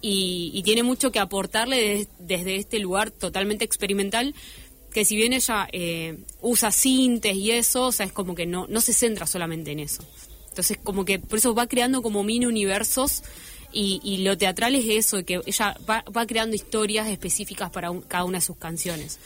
y, 0.00 0.50
y 0.54 0.62
tiene 0.62 0.82
mucho 0.82 1.12
que 1.12 1.18
aportarle 1.18 1.76
des- 1.82 2.08
desde 2.18 2.56
este 2.56 2.78
lugar 2.78 3.10
totalmente 3.10 3.64
experimental 3.66 4.34
que 4.92 5.04
si 5.04 5.16
bien 5.16 5.32
ella 5.32 5.68
eh, 5.72 6.18
usa 6.42 6.72
sintes 6.72 7.34
y 7.36 7.50
eso, 7.52 7.86
o 7.86 7.92
sea, 7.92 8.06
es 8.06 8.12
como 8.12 8.34
que 8.34 8.46
no, 8.46 8.66
no 8.68 8.80
se 8.80 8.92
centra 8.92 9.26
solamente 9.26 9.70
en 9.72 9.80
eso. 9.80 10.02
Entonces, 10.48 10.78
como 10.82 11.04
que 11.04 11.18
por 11.18 11.38
eso 11.38 11.54
va 11.54 11.66
creando 11.66 12.02
como 12.02 12.24
mini 12.24 12.46
universos 12.46 13.22
y, 13.72 14.00
y 14.02 14.18
lo 14.18 14.36
teatral 14.36 14.74
es 14.74 14.86
eso, 14.88 15.24
que 15.24 15.40
ella 15.46 15.76
va, 15.88 16.04
va 16.14 16.26
creando 16.26 16.56
historias 16.56 17.08
específicas 17.08 17.70
para 17.70 17.90
un- 17.92 18.02
cada 18.02 18.24
una 18.24 18.38
de 18.38 18.44
sus 18.44 18.56
canciones. 18.56 19.18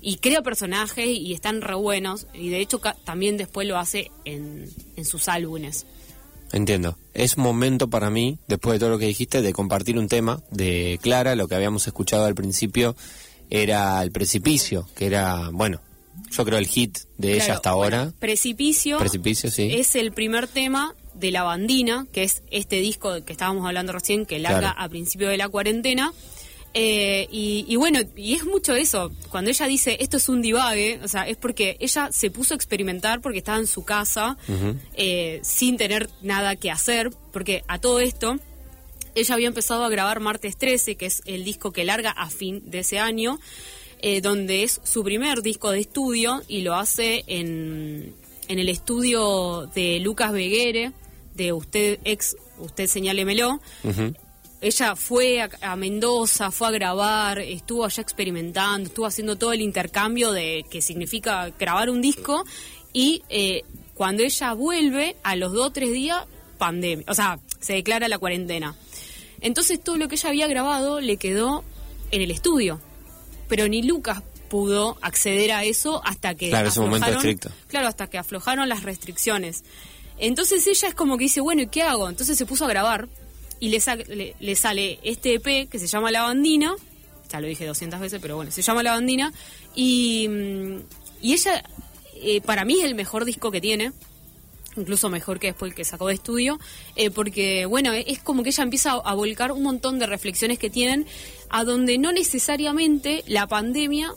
Y 0.00 0.16
crea 0.16 0.42
personajes 0.42 1.06
y 1.06 1.32
están 1.32 1.60
re 1.60 1.74
buenos, 1.76 2.26
y 2.34 2.48
de 2.48 2.58
hecho 2.58 2.80
también 3.04 3.36
después 3.36 3.68
lo 3.68 3.78
hace 3.78 4.10
en, 4.24 4.68
en 4.96 5.04
sus 5.04 5.28
álbumes. 5.28 5.86
Entiendo. 6.50 6.98
Es 7.14 7.38
momento 7.38 7.88
para 7.88 8.10
mí, 8.10 8.38
después 8.48 8.74
de 8.74 8.78
todo 8.80 8.90
lo 8.90 8.98
que 8.98 9.06
dijiste, 9.06 9.40
de 9.40 9.52
compartir 9.52 9.96
un 9.98 10.08
tema 10.08 10.42
de 10.50 10.98
Clara. 11.00 11.36
Lo 11.36 11.46
que 11.46 11.54
habíamos 11.54 11.86
escuchado 11.86 12.24
al 12.26 12.34
principio 12.34 12.96
era 13.60 14.02
El 14.02 14.10
Precipicio, 14.12 14.88
que 14.96 15.04
era, 15.06 15.50
bueno, 15.52 15.80
yo 16.30 16.44
creo 16.44 16.58
el 16.58 16.66
hit 16.66 16.98
de 17.18 17.34
ella 17.34 17.54
hasta 17.54 17.74
bueno, 17.74 17.96
ahora. 17.98 18.12
Precipicio, 18.18 18.98
Precipicio, 18.98 19.50
sí. 19.50 19.68
es 19.72 19.94
el 19.94 20.12
primer 20.12 20.48
tema 20.48 20.94
de 21.12 21.30
La 21.30 21.42
Bandina, 21.42 22.06
que 22.12 22.22
es 22.22 22.42
este 22.50 22.76
disco 22.76 23.12
del 23.12 23.24
que 23.24 23.32
estábamos 23.32 23.66
hablando 23.66 23.92
recién, 23.92 24.24
que 24.24 24.38
larga 24.38 24.60
Claro. 24.72 24.80
a 24.80 24.88
principio 24.88 25.28
de 25.28 25.36
la 25.36 25.48
cuarentena. 25.50 26.12
Eh, 26.74 27.28
y, 27.30 27.66
y 27.68 27.76
bueno, 27.76 28.00
y 28.16 28.32
es 28.32 28.46
mucho 28.46 28.74
eso. 28.74 29.12
Cuando 29.28 29.50
ella 29.50 29.66
dice 29.66 29.98
esto 30.00 30.16
es 30.16 30.30
un 30.30 30.40
divague, 30.40 31.00
o 31.04 31.08
sea, 31.08 31.28
es 31.28 31.36
porque 31.36 31.76
ella 31.80 32.08
se 32.10 32.30
puso 32.30 32.54
a 32.54 32.56
experimentar 32.56 33.20
porque 33.20 33.38
estaba 33.38 33.58
en 33.58 33.66
su 33.66 33.84
casa 33.84 34.38
eh, 34.94 35.40
sin 35.42 35.76
tener 35.76 36.08
nada 36.22 36.56
que 36.56 36.70
hacer, 36.70 37.10
porque 37.30 37.62
a 37.68 37.78
todo 37.78 38.00
esto 38.00 38.38
ella 39.14 39.34
había 39.34 39.48
empezado 39.48 39.84
a 39.84 39.88
grabar 39.88 40.20
Martes 40.20 40.56
13, 40.56 40.96
que 40.96 41.06
es 41.06 41.22
el 41.26 41.44
disco 41.44 41.72
que 41.72 41.84
larga 41.84 42.10
a 42.10 42.30
fin 42.30 42.62
de 42.70 42.80
ese 42.80 42.98
año, 42.98 43.38
eh, 44.00 44.20
donde 44.20 44.62
es 44.62 44.80
su 44.84 45.04
primer 45.04 45.42
disco 45.42 45.70
de 45.70 45.80
estudio 45.80 46.42
y 46.48 46.62
lo 46.62 46.74
hace 46.74 47.24
en, 47.26 48.14
en 48.48 48.58
el 48.58 48.68
estudio 48.68 49.66
de 49.74 50.00
Lucas 50.00 50.32
Beguere, 50.32 50.92
de 51.34 51.52
usted 51.52 52.00
ex, 52.04 52.36
usted 52.58 52.86
señálemelo. 52.86 53.60
Ujú. 53.84 54.14
Ella 54.60 54.94
fue 54.94 55.40
a, 55.40 55.50
a 55.60 55.76
Mendoza, 55.76 56.50
fue 56.50 56.68
a 56.68 56.70
grabar, 56.70 57.38
estuvo 57.40 57.84
allá 57.84 58.00
experimentando, 58.00 58.88
estuvo 58.88 59.06
haciendo 59.06 59.36
todo 59.36 59.52
el 59.52 59.60
intercambio 59.60 60.32
de 60.32 60.64
que 60.70 60.80
significa 60.80 61.50
grabar 61.58 61.90
un 61.90 62.00
disco 62.00 62.44
y 62.92 63.22
eh, 63.28 63.62
cuando 63.94 64.22
ella 64.22 64.52
vuelve, 64.54 65.16
a 65.22 65.36
los 65.36 65.52
dos 65.52 65.68
o 65.68 65.70
tres 65.70 65.92
días, 65.92 66.26
pandemia, 66.58 67.04
o 67.08 67.14
sea, 67.14 67.38
se 67.60 67.74
declara 67.74 68.08
la 68.08 68.18
cuarentena. 68.18 68.74
Entonces 69.42 69.82
todo 69.82 69.96
lo 69.96 70.08
que 70.08 70.14
ella 70.14 70.28
había 70.30 70.46
grabado 70.46 71.00
le 71.00 71.16
quedó 71.18 71.64
en 72.10 72.22
el 72.22 72.30
estudio, 72.30 72.80
pero 73.48 73.68
ni 73.68 73.82
Lucas 73.82 74.22
pudo 74.48 74.96
acceder 75.02 75.52
a 75.52 75.64
eso 75.64 76.00
hasta 76.04 76.34
que 76.34 76.48
Claro, 76.50 76.68
es 76.68 76.76
un 76.76 76.84
momento 76.86 77.06
estricto. 77.18 77.50
Claro, 77.68 77.88
hasta 77.88 78.06
que 78.08 78.18
aflojaron 78.18 78.68
las 78.68 78.82
restricciones. 78.82 79.64
Entonces 80.18 80.66
ella 80.66 80.88
es 80.88 80.94
como 80.94 81.16
que 81.18 81.24
dice, 81.24 81.40
bueno, 81.40 81.62
¿y 81.62 81.66
qué 81.66 81.82
hago? 81.82 82.08
Entonces 82.08 82.36
se 82.38 82.46
puso 82.46 82.64
a 82.66 82.68
grabar 82.68 83.08
y 83.60 83.68
le, 83.70 83.80
sa- 83.80 83.96
le, 83.96 84.34
le 84.38 84.54
sale 84.56 84.98
este 85.02 85.34
EP 85.34 85.68
que 85.68 85.78
se 85.78 85.86
llama 85.86 86.10
La 86.10 86.22
Bandina, 86.22 86.74
ya 87.30 87.40
lo 87.40 87.46
dije 87.48 87.64
200 87.66 87.98
veces, 87.98 88.20
pero 88.20 88.36
bueno, 88.36 88.50
se 88.50 88.60
llama 88.62 88.82
La 88.82 88.92
Bandina, 88.92 89.32
y, 89.74 90.28
mm, 90.28 90.76
y 91.22 91.32
ella, 91.32 91.64
eh, 92.16 92.40
para 92.42 92.64
mí 92.66 92.78
es 92.78 92.84
el 92.84 92.94
mejor 92.94 93.24
disco 93.24 93.50
que 93.50 93.60
tiene, 93.60 93.92
incluso 94.76 95.08
mejor 95.08 95.38
que 95.38 95.48
después 95.48 95.70
el 95.70 95.76
que 95.76 95.84
sacó 95.84 96.08
de 96.08 96.14
estudio, 96.14 96.58
eh, 96.96 97.10
porque 97.10 97.66
bueno, 97.66 97.92
es 97.92 98.18
como 98.20 98.42
que 98.42 98.50
ella 98.50 98.64
empieza 98.64 98.92
a, 98.92 98.96
a 98.96 99.14
volcar 99.14 99.52
un 99.52 99.62
montón 99.62 99.98
de 99.98 100.06
reflexiones 100.06 100.58
que 100.58 100.70
tienen, 100.70 101.06
a 101.50 101.64
donde 101.64 101.98
no 101.98 102.12
necesariamente 102.12 103.24
la 103.26 103.46
pandemia 103.46 104.14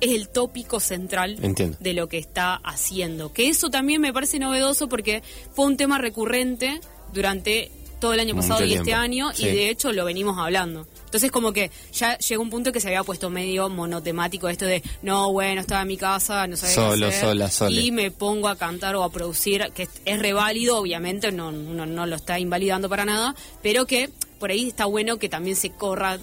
es 0.00 0.10
el 0.10 0.28
tópico 0.28 0.80
central 0.80 1.38
Entiendo. 1.42 1.76
de 1.80 1.94
lo 1.94 2.08
que 2.08 2.18
está 2.18 2.56
haciendo. 2.56 3.32
Que 3.32 3.48
eso 3.48 3.70
también 3.70 4.00
me 4.00 4.12
parece 4.12 4.38
novedoso 4.38 4.88
porque 4.88 5.22
fue 5.54 5.66
un 5.66 5.76
tema 5.76 5.98
recurrente 5.98 6.80
durante 7.12 7.70
todo 8.00 8.12
el 8.12 8.20
año 8.20 8.34
Mucho 8.34 8.48
pasado 8.48 8.64
y 8.66 8.74
este 8.74 8.92
año 8.94 9.32
Sí. 9.32 9.44
y 9.46 9.50
de 9.50 9.70
hecho 9.70 9.92
lo 9.92 10.04
venimos 10.04 10.36
hablando. 10.38 10.86
Entonces 11.04 11.30
como 11.30 11.52
que 11.52 11.70
ya 11.92 12.18
llegó 12.18 12.42
un 12.42 12.50
punto 12.50 12.72
que 12.72 12.80
se 12.80 12.88
había 12.88 13.04
puesto 13.04 13.30
medio 13.30 13.68
monotemático 13.68 14.48
esto 14.48 14.64
de, 14.66 14.82
no, 15.02 15.32
bueno, 15.32 15.60
estaba 15.60 15.82
en 15.82 15.88
mi 15.88 15.96
casa, 15.96 16.46
no 16.46 16.56
sabía 16.56 16.74
qué 16.74 16.80
Solo, 16.80 17.06
hacer", 17.08 17.20
sola, 17.20 17.50
sole. 17.50 17.80
Y 17.80 17.90
me 17.92 18.10
pongo 18.10 18.48
a 18.48 18.56
cantar 18.56 18.96
o 18.96 19.02
a 19.04 19.10
producir, 19.12 19.70
que 19.74 19.84
es, 19.84 19.88
es 20.04 20.18
reválido, 20.18 20.76
obviamente, 20.78 21.30
no, 21.32 21.48
uno 21.50 21.86
no 21.86 22.06
lo 22.06 22.16
está 22.16 22.38
invalidando 22.38 22.88
para 22.88 23.04
nada, 23.04 23.34
pero 23.62 23.86
que 23.86 24.10
por 24.40 24.50
ahí 24.50 24.68
está 24.68 24.86
bueno 24.86 25.18
que 25.18 25.28
también 25.28 25.56
se 25.56 25.70
corra 25.70 26.18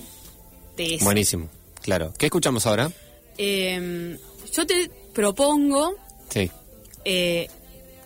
de 0.78 0.96
eso. 0.96 1.06
Buenísimo, 1.06 1.50
claro. 1.82 2.13
¿Qué 2.18 2.25
escuchamos 2.28 2.66
ahora? 2.68 2.92
Eh, 3.38 4.18
yo 4.54 4.68
te 4.68 4.92
propongo 5.13 5.96
Sí. 6.30 6.51
eh, 7.06 7.48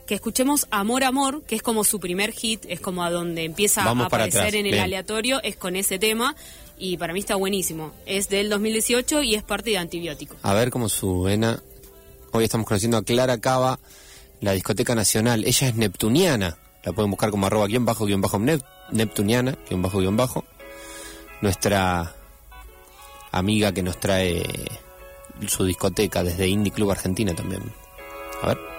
que 0.06 0.16
escuchemos 0.16 0.68
Amor 0.72 1.04
Amor, 1.04 1.44
que 1.44 1.56
es 1.56 1.62
como 1.62 1.84
su 1.84 2.00
primer 2.00 2.32
hit, 2.32 2.64
es 2.68 2.80
como 2.80 3.04
a 3.04 3.10
donde 3.12 3.44
empieza 3.44 3.84
Vamos 3.84 4.04
a 4.04 4.08
aparecer 4.08 4.42
atrás, 4.42 4.54
en 4.54 4.66
el 4.68 4.72
bien. 4.74 4.84
aleatorio, 4.84 5.42
es 5.44 5.56
con 5.56 5.76
ese 5.76 5.98
tema 6.00 6.36
y 6.78 6.98
para 6.98 7.14
mí 7.14 7.20
está 7.20 7.36
buenísimo. 7.36 7.92
Es 8.06 8.30
del 8.30 8.50
2018 8.50 9.24
y 9.24 9.36
es 9.36 9.44
parte 9.44 9.72
de 9.72 9.78
Antibiótico. 9.78 10.36
A 10.44 10.54
ver 10.54 10.70
cómo 10.72 10.90
suena. 10.90 11.62
Hoy 12.32 12.44
estamos 12.44 12.68
conociendo 12.68 12.98
a 12.98 13.04
Clara 13.04 13.38
Cava, 13.40 13.80
la 14.42 14.52
discoteca 14.52 14.94
nacional. 14.94 15.44
Ella 15.46 15.68
es 15.70 15.76
neptuniana. 15.76 16.58
La 16.84 16.92
pueden 16.94 17.10
buscar 17.10 17.32
como 17.32 17.48
arroba 17.48 17.66
guion 17.68 17.86
bajo 17.86 18.06
guion 18.06 18.22
bajo 18.22 18.38
nep- 18.38 18.64
neptuniana, 18.92 19.58
guion 19.70 19.82
bajo 19.82 20.00
guion 20.00 20.18
bajo. 20.18 20.44
Nuestra 21.42 22.16
amiga 23.32 23.72
que 23.74 23.84
nos 23.84 24.00
trae 24.00 24.44
su 25.48 25.66
discoteca 25.66 26.24
desde 26.24 26.48
Indie 26.48 26.72
Club 26.74 26.92
Argentina 26.92 27.34
también. 27.34 27.64
A 28.42 28.48
ver. 28.48 28.75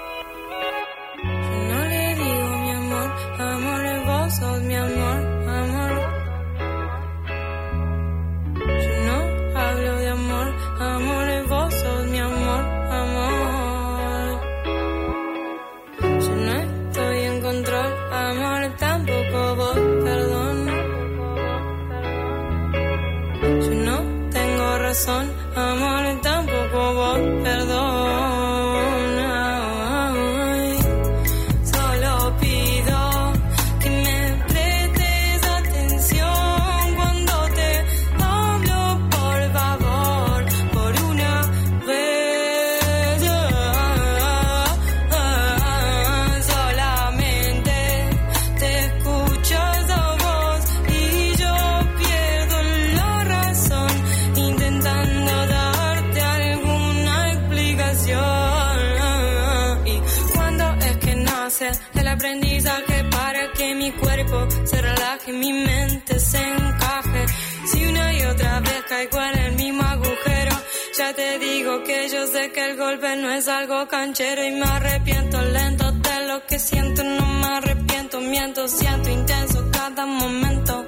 Y 73.69 74.51
me 74.53 74.65
arrepiento 74.65 75.43
lento 75.43 75.91
de 75.91 76.27
lo 76.29 76.47
que 76.47 76.57
siento, 76.57 77.03
no 77.03 77.27
me 77.27 77.47
arrepiento, 77.47 78.21
miento, 78.21 78.69
siento 78.69 79.11
intenso 79.11 79.69
cada 79.73 80.07
momento. 80.07 80.85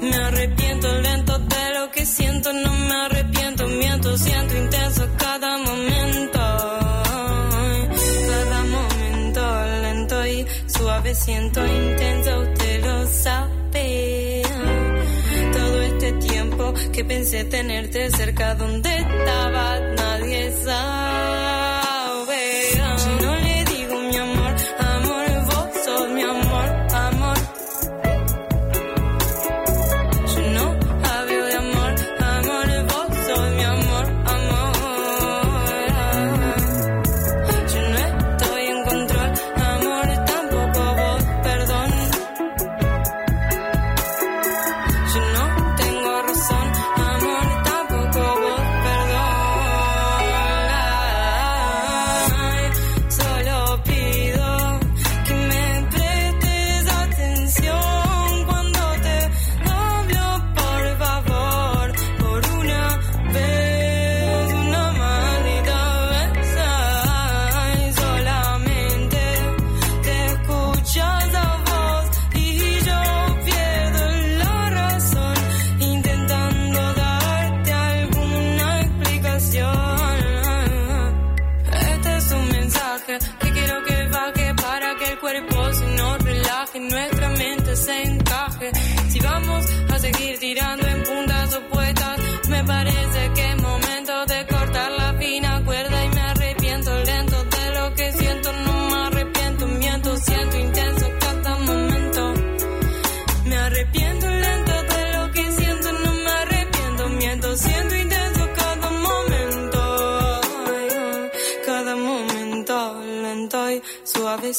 Me 0.00 0.14
arrepiento 0.14 0.86
lento 1.00 1.36
de 1.36 1.74
lo 1.74 1.90
que 1.90 2.06
siento, 2.06 2.52
no 2.52 2.72
me 2.72 2.94
arrepiento, 2.94 3.66
miento, 3.66 4.16
siento 4.16 4.56
intenso 4.56 5.08
cada 5.18 5.58
momento. 5.58 6.40
Cada 8.28 8.64
momento 8.76 9.64
lento 9.82 10.26
y 10.26 10.46
suave 10.68 11.12
siento 11.12 11.66
intenso, 11.66 12.40
usted 12.40 12.84
lo 12.84 13.06
sabe. 13.08 13.63
Que 16.94 17.04
pensé 17.04 17.44
tenerte 17.44 18.08
cerca 18.12 18.54
donde 18.54 18.88
estaba, 18.88 19.80
nadie 19.96 20.52
sabe. 20.64 21.93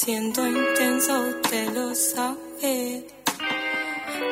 Siento 0.06 0.46
intenso, 0.48 1.14
usted 1.20 1.74
lo 1.74 1.96
sabe. 1.96 3.08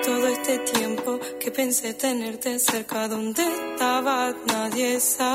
Todo 0.05 0.27
este 0.27 0.59
tiempo 0.59 1.19
que 1.39 1.49
pensé 1.49 1.95
tenerte 1.95 2.59
cerca 2.59 3.07
donde 3.07 3.41
estaba, 3.41 4.35
nadie 4.45 4.99
sabe. 4.99 5.33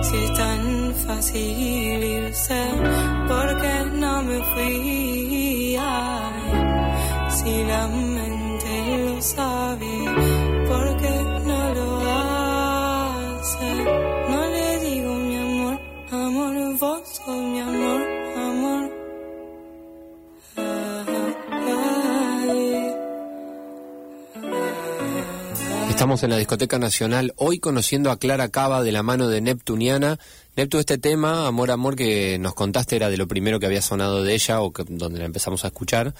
Si 0.00 0.16
es 0.16 0.32
tan 0.34 0.94
fácil 1.06 2.02
irse, 2.02 2.62
¿por 3.28 3.60
qué 3.60 3.84
no 3.92 4.22
me 4.22 4.38
fui? 4.52 5.76
Si 7.28 7.64
la 7.64 7.88
mente 7.88 8.72
lo 9.04 9.20
sabe, 9.20 10.49
Estamos 26.00 26.22
en 26.22 26.30
la 26.30 26.38
Discoteca 26.38 26.78
Nacional, 26.78 27.34
hoy 27.36 27.58
conociendo 27.58 28.10
a 28.10 28.18
Clara 28.18 28.48
Cava 28.48 28.82
de 28.82 28.90
la 28.90 29.02
mano 29.02 29.28
de 29.28 29.42
Neptuniana. 29.42 30.18
Neptu, 30.56 30.78
este 30.78 30.96
tema, 30.96 31.46
Amor, 31.46 31.70
Amor, 31.70 31.94
que 31.94 32.38
nos 32.38 32.54
contaste 32.54 32.96
era 32.96 33.10
de 33.10 33.18
lo 33.18 33.28
primero 33.28 33.60
que 33.60 33.66
había 33.66 33.82
sonado 33.82 34.24
de 34.24 34.32
ella 34.32 34.62
o 34.62 34.72
donde 34.88 35.18
la 35.18 35.26
empezamos 35.26 35.62
a 35.62 35.68
escuchar. 35.68 36.14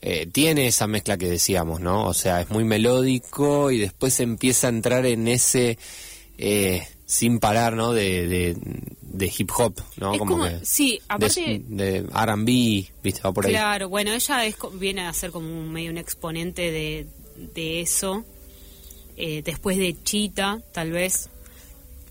Eh, 0.00 0.26
tiene 0.32 0.66
esa 0.66 0.86
mezcla 0.86 1.18
que 1.18 1.28
decíamos, 1.28 1.80
¿no? 1.80 2.06
O 2.06 2.14
sea, 2.14 2.40
es 2.40 2.48
muy 2.48 2.64
melódico 2.64 3.70
y 3.70 3.80
después 3.80 4.18
empieza 4.18 4.68
a 4.68 4.70
entrar 4.70 5.04
en 5.04 5.28
ese 5.28 5.76
eh, 6.38 6.88
sin 7.06 7.38
parar, 7.40 7.74
¿no? 7.74 7.92
De, 7.92 8.26
de, 8.26 8.56
de 9.02 9.32
hip 9.36 9.50
hop, 9.56 9.74
¿no? 9.98 10.12
Es 10.14 10.18
como- 10.18 10.46
sí, 10.62 11.00
aparte- 11.08 11.62
de, 11.68 12.02
de 12.02 12.08
R&B, 12.14 12.90
¿viste? 13.02 13.20
Va 13.22 13.32
por 13.32 13.46
ahí. 13.46 13.52
Claro, 13.52 13.88
bueno, 13.88 14.12
ella 14.12 14.46
es, 14.46 14.56
viene 14.74 15.02
a 15.06 15.12
ser 15.12 15.30
como 15.30 15.46
un, 15.48 15.72
medio 15.72 15.90
un 15.90 15.98
exponente 15.98 16.70
de, 16.70 17.06
de 17.54 17.80
eso. 17.80 18.24
Eh, 19.16 19.42
después 19.44 19.76
de 19.76 19.94
Chita, 20.02 20.60
tal 20.72 20.90
vez. 20.90 21.28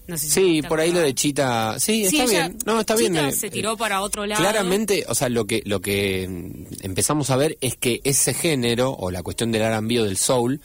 No 0.07 0.17
sé 0.17 0.25
si 0.27 0.31
Sí, 0.31 0.61
por 0.61 0.79
ahí 0.79 0.91
lo 0.91 0.99
de 0.99 1.13
Chita, 1.15 1.79
sí, 1.79 2.05
Sí, 2.07 2.19
está 2.19 2.29
bien, 2.29 2.57
no, 2.65 2.79
está 2.79 2.95
bien. 2.95 3.13
Chita 3.13 3.29
eh, 3.29 3.31
se 3.31 3.47
eh, 3.47 3.51
tiró 3.51 3.77
para 3.77 4.01
otro 4.01 4.25
lado. 4.25 4.41
Claramente, 4.41 5.05
o 5.07 5.15
sea, 5.15 5.29
lo 5.29 5.45
que 5.45 5.61
lo 5.65 5.79
que 5.81 6.23
empezamos 6.81 7.29
a 7.29 7.37
ver 7.37 7.57
es 7.61 7.75
que 7.77 8.01
ese 8.03 8.33
género 8.33 8.91
o 8.91 9.09
la 9.09 9.23
cuestión 9.23 9.51
del 9.51 9.61
R&B 9.63 9.99
o 10.01 10.03
del 10.03 10.17
soul 10.17 10.59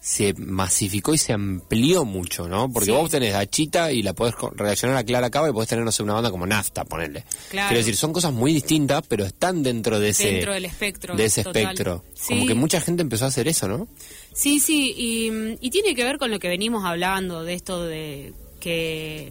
se 0.00 0.32
masificó 0.34 1.12
y 1.12 1.18
se 1.18 1.34
amplió 1.34 2.04
mucho, 2.06 2.48
¿no? 2.48 2.70
Porque 2.72 2.86
Sí. 2.86 2.92
vos 2.92 3.10
tenés 3.10 3.34
a 3.34 3.44
Chita 3.44 3.92
y 3.92 4.02
la 4.02 4.14
podés 4.14 4.34
reaccionar 4.54 4.96
a 4.96 5.04
Clara 5.04 5.28
Cava 5.28 5.50
y 5.50 5.52
podés 5.52 5.68
tener, 5.68 5.84
no 5.84 5.92
sé, 5.92 6.02
una 6.02 6.14
banda 6.14 6.30
como 6.30 6.46
Nafta, 6.46 6.84
ponerle. 6.86 7.24
Claro. 7.50 7.68
Quiero 7.68 7.80
decir, 7.80 7.96
son 7.96 8.12
cosas 8.14 8.32
muy 8.32 8.54
distintas, 8.54 9.02
pero 9.06 9.24
están 9.26 9.62
dentro 9.62 10.00
de 10.00 10.08
ese... 10.08 10.32
Dentro 10.32 10.54
del 10.54 10.64
espectro, 10.64 11.14
De 11.16 11.26
ese 11.26 11.44
total. 11.44 11.62
espectro. 11.62 12.04
Sí. 12.14 12.28
Como 12.28 12.46
que 12.46 12.54
mucha 12.54 12.80
gente 12.80 13.02
empezó 13.02 13.26
a 13.26 13.28
hacer 13.28 13.46
eso, 13.46 13.68
¿no? 13.68 13.88
Sí, 14.32 14.58
sí, 14.58 14.94
y, 14.96 15.30
y 15.60 15.70
tiene 15.70 15.94
que 15.94 16.02
ver 16.04 16.16
con 16.16 16.30
lo 16.30 16.38
que 16.38 16.48
venimos 16.48 16.84
hablando, 16.84 17.44
de 17.44 17.54
esto 17.54 17.84
de 17.84 18.32
que... 18.58 19.30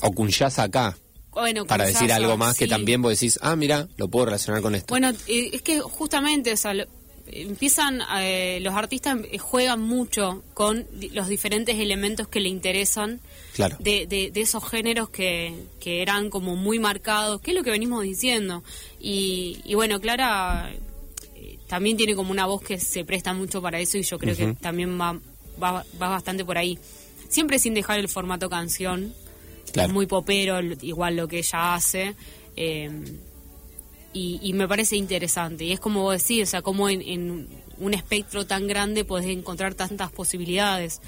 O 0.00 0.12
acá, 0.62 0.96
Bueno, 1.32 1.66
para 1.66 1.84
decir 1.86 2.12
algo 2.12 2.36
más 2.36 2.56
que 2.56 2.66
también 2.66 3.02
vos 3.02 3.12
decís, 3.12 3.38
ah, 3.42 3.56
mira, 3.56 3.88
lo 3.96 4.08
puedo 4.08 4.26
relacionar 4.26 4.62
con 4.62 4.74
esto. 4.74 4.86
Bueno, 4.88 5.10
eh, 5.26 5.50
es 5.52 5.62
que 5.62 5.80
justamente, 5.80 6.52
o 6.52 6.56
sea, 6.56 6.72
empiezan, 7.32 8.00
eh, 8.20 8.58
los 8.62 8.74
artistas 8.74 9.18
eh, 9.30 9.38
juegan 9.38 9.80
mucho 9.80 10.42
con 10.54 10.86
los 11.12 11.28
diferentes 11.28 11.76
elementos 11.76 12.28
que 12.28 12.40
le 12.40 12.48
interesan 12.48 13.20
Claro. 13.54 13.76
de, 13.80 14.06
de- 14.06 14.30
de 14.30 14.40
esos 14.40 14.62
géneros 14.68 15.10
que, 15.10 15.52
que 15.80 16.00
eran 16.02 16.30
como 16.30 16.54
muy 16.56 16.78
marcados, 16.78 17.40
que 17.40 17.50
es 17.50 17.56
lo 17.56 17.64
que 17.64 17.70
venimos 17.70 18.02
diciendo. 18.02 18.62
Y, 19.00 19.60
y 19.64 19.74
bueno, 19.74 20.00
Clara 20.00 20.70
eh, 21.34 21.58
también 21.66 21.96
tiene 21.96 22.14
como 22.14 22.30
una 22.30 22.46
voz 22.46 22.62
que 22.62 22.78
se 22.78 23.04
presta 23.04 23.32
mucho 23.34 23.60
para 23.60 23.80
eso 23.80 23.98
y 23.98 24.02
yo 24.02 24.18
creo 24.18 24.36
que 24.36 24.54
también 24.54 24.98
va, 25.00 25.18
va, 25.62 25.84
va 26.00 26.08
bastante 26.08 26.44
por 26.44 26.56
ahí. 26.58 26.78
Siempre 27.28 27.58
sin 27.58 27.74
dejar 27.74 27.98
el 27.98 28.08
formato 28.08 28.48
canción, 28.48 29.12
Claro. 29.72 29.88
es 29.88 29.92
muy 29.94 30.06
popero, 30.06 30.60
igual 30.82 31.16
lo 31.16 31.28
que 31.28 31.38
ella 31.38 31.74
hace. 31.74 32.14
eh, 32.56 32.90
y, 34.12 34.38
y 34.42 34.52
me 34.52 34.66
parece 34.68 34.96
interesante. 34.96 35.64
Y 35.64 35.72
es 35.72 35.80
como 35.80 36.02
vos 36.02 36.20
decís, 36.20 36.42
o 36.48 36.50
sea, 36.50 36.62
como 36.62 36.88
en, 36.88 37.02
en 37.02 37.48
un 37.78 37.94
espectro 37.94 38.46
tan 38.46 38.66
grande 38.66 39.04
podés 39.04 39.26
encontrar 39.26 39.74
tantas 39.74 40.10
posibilidades. 40.10 41.00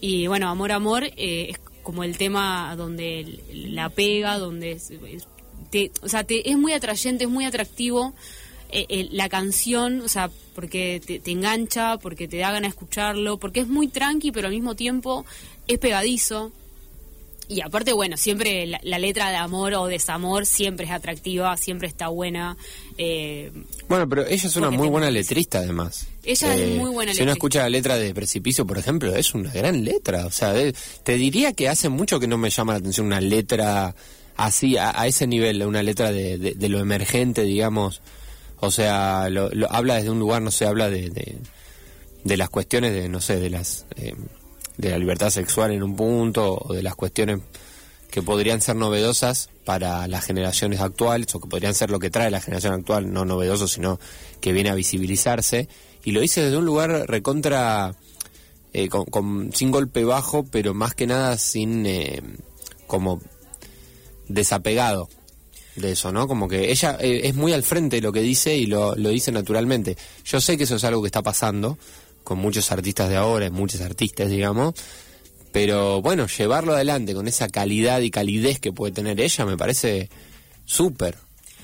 Y 0.00 0.26
bueno, 0.26 0.48
Amor, 0.48 0.72
Amor 0.72 1.04
eh, 1.04 1.48
es 1.50 1.58
como 1.82 2.04
el 2.04 2.18
tema 2.18 2.74
donde 2.76 3.40
la 3.52 3.88
pega, 3.88 4.38
donde 4.38 4.80
te- 5.70 5.90
o 6.02 6.08
sea, 6.08 6.24
te, 6.24 6.50
es 6.50 6.58
muy 6.58 6.72
atrayente, 6.72 7.24
es 7.24 7.30
muy 7.30 7.44
atractivo 7.44 8.14
eh, 8.70 8.86
eh, 8.88 9.08
la 9.12 9.28
canción, 9.28 10.00
o 10.00 10.08
sea, 10.08 10.30
porque 10.54 11.00
te, 11.04 11.20
te 11.20 11.30
engancha, 11.30 11.98
porque 11.98 12.26
te 12.28 12.38
da 12.38 12.48
ganas 12.50 12.62
de 12.72 12.76
escucharlo, 12.76 13.38
porque 13.38 13.60
es 13.60 13.68
muy 13.68 13.88
tranqui, 13.88 14.32
pero 14.32 14.48
al 14.48 14.54
mismo 14.54 14.74
tiempo 14.74 15.24
es 15.68 15.78
pegadizo. 15.78 16.50
Y 17.48 17.60
aparte, 17.60 17.92
bueno, 17.92 18.16
siempre 18.16 18.66
la, 18.66 18.80
la 18.82 18.98
letra 18.98 19.30
de 19.30 19.36
amor 19.36 19.74
o 19.74 19.86
desamor 19.86 20.46
siempre 20.46 20.86
es 20.86 20.90
atractiva, 20.92 21.56
siempre 21.56 21.86
está 21.86 22.08
buena. 22.08 22.56
eh, 22.98 23.52
Bueno, 23.88 24.08
pero 24.08 24.26
ella 24.26 24.48
es 24.48 24.56
una 24.56 24.70
muy 24.70 24.88
buena 24.88 25.10
letrista, 25.10 25.58
además. 25.58 26.08
Eh, 26.24 26.32
Ella 26.32 26.56
es 26.56 26.76
muy 26.76 26.90
buena 26.90 27.12
Si 27.14 27.18
uno 27.22 27.26
letrista. 27.26 27.32
escucha 27.32 27.58
la 27.60 27.68
letra 27.68 27.96
de 27.98 28.12
Precipicio, 28.14 28.66
por 28.66 28.78
ejemplo, 28.78 29.14
es 29.14 29.32
una 29.34 29.52
gran 29.52 29.84
letra. 29.84 30.26
O 30.26 30.30
sea, 30.32 30.52
de- 30.52 30.74
te 31.04 31.14
diría 31.16 31.52
que 31.52 31.68
hace 31.68 31.88
mucho 31.88 32.18
que 32.18 32.26
no 32.26 32.36
me 32.36 32.50
llama 32.50 32.72
la 32.72 32.78
atención 32.80 33.06
una 33.06 33.20
letra 33.20 33.94
así, 34.36 34.76
a, 34.76 35.00
a 35.00 35.06
ese 35.06 35.28
nivel, 35.28 35.62
una 35.62 35.84
letra 35.84 36.10
de, 36.10 36.38
de- 36.38 36.54
de 36.54 36.68
lo 36.68 36.80
emergente, 36.80 37.42
digamos. 37.42 38.02
O 38.58 38.72
sea, 38.72 39.28
lo, 39.30 39.50
lo- 39.50 39.70
habla 39.70 39.94
desde 39.96 40.10
un 40.10 40.18
lugar, 40.18 40.42
no 40.42 40.50
sé, 40.50 40.66
habla 40.66 40.90
de, 40.90 41.10
de, 41.10 41.36
de 42.24 42.36
las 42.36 42.50
cuestiones 42.50 42.92
de, 42.92 43.08
no 43.08 43.20
sé, 43.20 43.38
de 43.38 43.50
las... 43.50 43.86
eh, 43.96 44.14
de 44.76 44.90
la 44.90 44.98
libertad 44.98 45.30
sexual 45.30 45.72
en 45.72 45.82
un 45.82 45.96
punto, 45.96 46.58
o 46.60 46.72
de 46.74 46.82
las 46.82 46.94
cuestiones 46.94 47.40
que 48.10 48.22
podrían 48.22 48.60
ser 48.60 48.76
novedosas 48.76 49.50
para 49.64 50.06
las 50.06 50.24
generaciones 50.24 50.80
actuales 50.80 51.34
o 51.34 51.40
que 51.40 51.48
podrían 51.48 51.74
ser 51.74 51.90
lo 51.90 51.98
que 51.98 52.08
trae 52.10 52.30
la 52.30 52.40
generación 52.40 52.72
actual, 52.74 53.12
no 53.12 53.24
novedoso, 53.24 53.66
sino 53.68 53.98
que 54.40 54.52
viene 54.52 54.70
a 54.70 54.74
visibilizarse. 54.74 55.68
Y 56.04 56.12
lo 56.12 56.22
hice 56.22 56.42
desde 56.42 56.56
un 56.56 56.64
lugar 56.64 56.90
recontra, 57.08 57.94
eh, 58.72 58.88
con, 58.88 59.06
con- 59.06 59.52
sin 59.52 59.70
golpe 59.72 60.04
bajo, 60.04 60.44
pero 60.44 60.72
más 60.72 60.94
que 60.94 61.06
nada 61.06 61.36
sin, 61.36 61.84
eh, 61.84 62.22
como, 62.86 63.20
desapegado 64.28 65.08
de 65.74 65.92
eso, 65.92 66.10
¿no? 66.12 66.26
Como 66.26 66.48
que 66.48 66.70
ella 66.70 66.96
eh, 67.00 67.22
es 67.24 67.34
muy 67.34 67.52
al 67.52 67.62
frente 67.62 67.96
de 67.96 68.02
lo 68.02 68.12
que 68.12 68.20
dice 68.22 68.56
y 68.56 68.66
lo, 68.66 68.94
lo 68.94 69.10
dice 69.10 69.30
naturalmente. 69.32 69.96
Yo 70.24 70.40
sé 70.40 70.56
que 70.56 70.64
eso 70.64 70.76
es 70.76 70.84
algo 70.84 71.02
que 71.02 71.08
está 71.08 71.22
pasando 71.22 71.76
con 72.26 72.38
muchos 72.40 72.72
artistas 72.72 73.08
de 73.08 73.14
ahora, 73.14 73.48
muchos 73.50 73.80
artistas, 73.82 74.28
digamos, 74.28 74.74
pero 75.52 76.02
bueno, 76.02 76.26
llevarlo 76.26 76.74
adelante 76.74 77.14
con 77.14 77.28
esa 77.28 77.48
calidad 77.48 78.00
y 78.00 78.10
calidez 78.10 78.58
que 78.58 78.72
puede 78.72 78.92
tener 78.92 79.20
ella 79.20 79.46
me 79.46 79.56
parece 79.56 80.10
súper. 80.64 81.14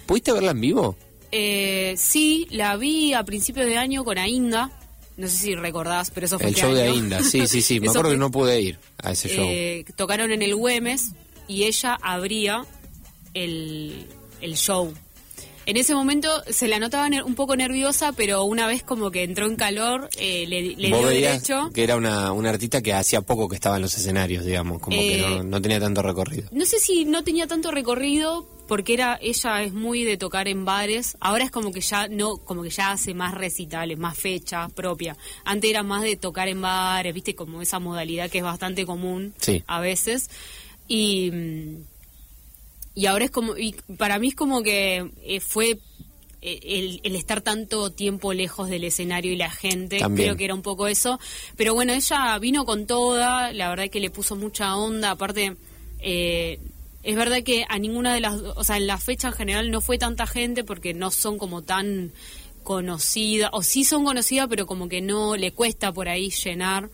¿Pudiste 0.07 0.33
verla 0.33 0.53
en 0.53 0.61
vivo? 0.61 0.97
eh, 1.33 1.95
sí, 1.99 2.47
la 2.51 2.77
vi 2.77 3.13
a 3.13 3.25
principios 3.25 3.67
de 3.67 3.77
año 3.77 4.05
con 4.05 4.19
Ainda. 4.19 4.71
No 5.17 5.27
sé 5.29 5.37
si 5.37 5.55
recordás, 5.57 6.11
pero 6.13 6.27
eso 6.27 6.39
fue 6.39 6.49
El 6.51 6.55
qué 6.55 6.61
show 6.61 6.73
de? 6.73 6.83
Ainda, 6.85 7.23
sí, 7.25 7.47
sí, 7.49 7.61
sí. 7.61 7.81
Me 7.81 7.89
acuerdo 7.89 8.11
que 8.11 8.17
no 8.17 8.31
pude 8.31 8.61
ir 8.61 8.79
a 9.03 9.11
ese 9.11 9.29
show. 9.29 9.47
eh, 9.49 9.85
tocaron 9.97 10.31
en 10.31 10.43
el 10.43 10.55
Güemes 10.55 11.11
y 11.49 11.65
ella 11.65 11.99
abría 12.01 12.65
el, 13.35 14.07
el 14.41 14.55
show. 14.57 14.95
En 15.67 15.77
ese 15.77 15.95
momento 15.95 16.29
se 16.51 16.67
la 16.69 16.79
notaba 16.79 17.09
un 17.25 17.35
poco 17.35 17.55
nerviosa, 17.57 18.13
pero 18.13 18.45
una 18.45 18.67
vez 18.67 18.83
como 18.83 19.11
que 19.11 19.23
entró 19.23 19.47
en 19.47 19.57
calor, 19.57 20.09
eh, 20.19 20.45
le, 20.49 20.75
le 20.77 20.89
dio 20.89 21.07
derecho. 21.07 21.71
que 21.73 21.85
era 21.85 21.97
una, 21.97 22.33
una 22.33 22.51
artista 22.51 22.83
que 22.83 22.93
hacía 22.93 23.21
poco 23.23 23.49
que 23.49 23.55
estaba 23.55 23.77
en 23.77 23.83
los 23.83 23.97
escenarios, 23.97 24.45
digamos, 24.45 24.81
como 24.81 24.97
que 24.97 25.19
Eh, 25.21 25.23
no, 25.23 25.43
no 25.45 25.63
tenía 25.63 25.79
tanto 25.79 26.03
recorrido. 26.03 26.49
No 26.51 26.65
sé 26.67 26.79
si 26.79 27.05
no 27.05 27.23
tenía 27.23 27.47
tanto 27.47 27.71
recorrido 27.71 28.47
porque 28.67 28.95
era 28.95 29.19
ella 29.21 29.63
es 29.63 29.73
muy 29.73 30.03
de 30.05 30.17
tocar 30.17 30.49
en 30.49 30.65
bares. 30.65 31.17
Ahora 31.21 31.45
es 31.45 31.51
como 31.51 31.73
que 31.73 31.81
ya 31.81 32.09
no, 32.09 32.39
como 32.39 32.63
que 32.63 32.71
ya 32.71 32.91
hace 32.93 33.13
más 33.15 33.35
recitales, 33.35 33.99
más 33.99 34.17
fecha 34.19 34.69
propia. 34.69 35.17
Antes 35.45 35.71
era 35.71 35.83
más 35.83 36.03
de 36.03 36.17
tocar 36.17 36.49
en 36.49 36.61
bares, 36.63 37.13
viste, 37.15 37.35
como 37.35 37.61
esa 37.63 37.79
modalidad 37.79 38.31
que 38.31 38.39
es 38.39 38.45
bastante 38.45 38.85
común 38.87 39.35
Sí. 39.39 39.63
a 39.67 39.81
veces. 39.81 40.31
Y 40.89 41.31
mm, 41.33 41.77
y 42.95 43.07
ahora 43.07 43.25
es 43.25 43.31
como 43.31 43.57
y 43.57 43.75
para 43.97 44.19
mí 44.19 44.29
es 44.29 44.35
como 44.35 44.63
que 44.63 45.11
eh, 45.23 45.41
fue 45.41 45.79
eh, 46.45 46.61
el, 46.63 47.01
el 47.05 47.15
estar 47.17 47.41
tanto 47.41 47.91
tiempo 47.91 48.33
lejos 48.33 48.69
del 48.69 48.85
escenario 48.85 49.33
y 49.33 49.37
la 49.37 49.51
gente, 49.51 50.01
También. 50.01 50.27
creo 50.27 50.37
que 50.37 50.45
era 50.45 50.55
un 50.55 50.63
poco 50.63 50.89
eso. 50.89 51.21
Pero 51.57 51.73
bueno, 51.73 51.93
ella 51.93 52.37
vino 52.39 52.65
con 52.65 52.87
toda, 52.87 53.53
la 53.53 53.69
verdad 53.69 53.89
que 53.89 54.01
le 54.01 54.11
puso 54.11 54.35
mucha 54.37 54.77
onda, 54.77 55.13
aparte, 55.13 55.57
eh, 56.01 56.59
es 57.05 57.17
verdad 57.17 57.43
que 57.45 57.65
a 57.69 57.79
ninguna 57.79 58.13
de 58.13 58.21
las, 58.21 58.35
o 58.35 58.65
sea, 58.65 58.77
en 58.77 58.87
la 58.87 58.99
fecha 58.99 59.29
en 59.29 59.35
general 59.35 59.71
no 59.71 59.81
fue 59.81 59.99
tanta 59.99 60.27
gente 60.27 60.65
porque 60.65 60.95
no 60.95 61.11
son 61.11 61.39
como 61.39 61.63
tan 61.63 62.13
conocidas, 62.63 63.51
o 63.53 63.63
sí 63.63 63.85
son 63.85 64.05
conocidas, 64.05 64.47
pero 64.49 64.67
como 64.67 64.89
que 64.89 65.01
no 65.01 65.37
le 65.37 65.53
cuesta 65.53 65.93
por 65.93 66.09
ahí 66.09 66.31
llenar. 66.31 66.91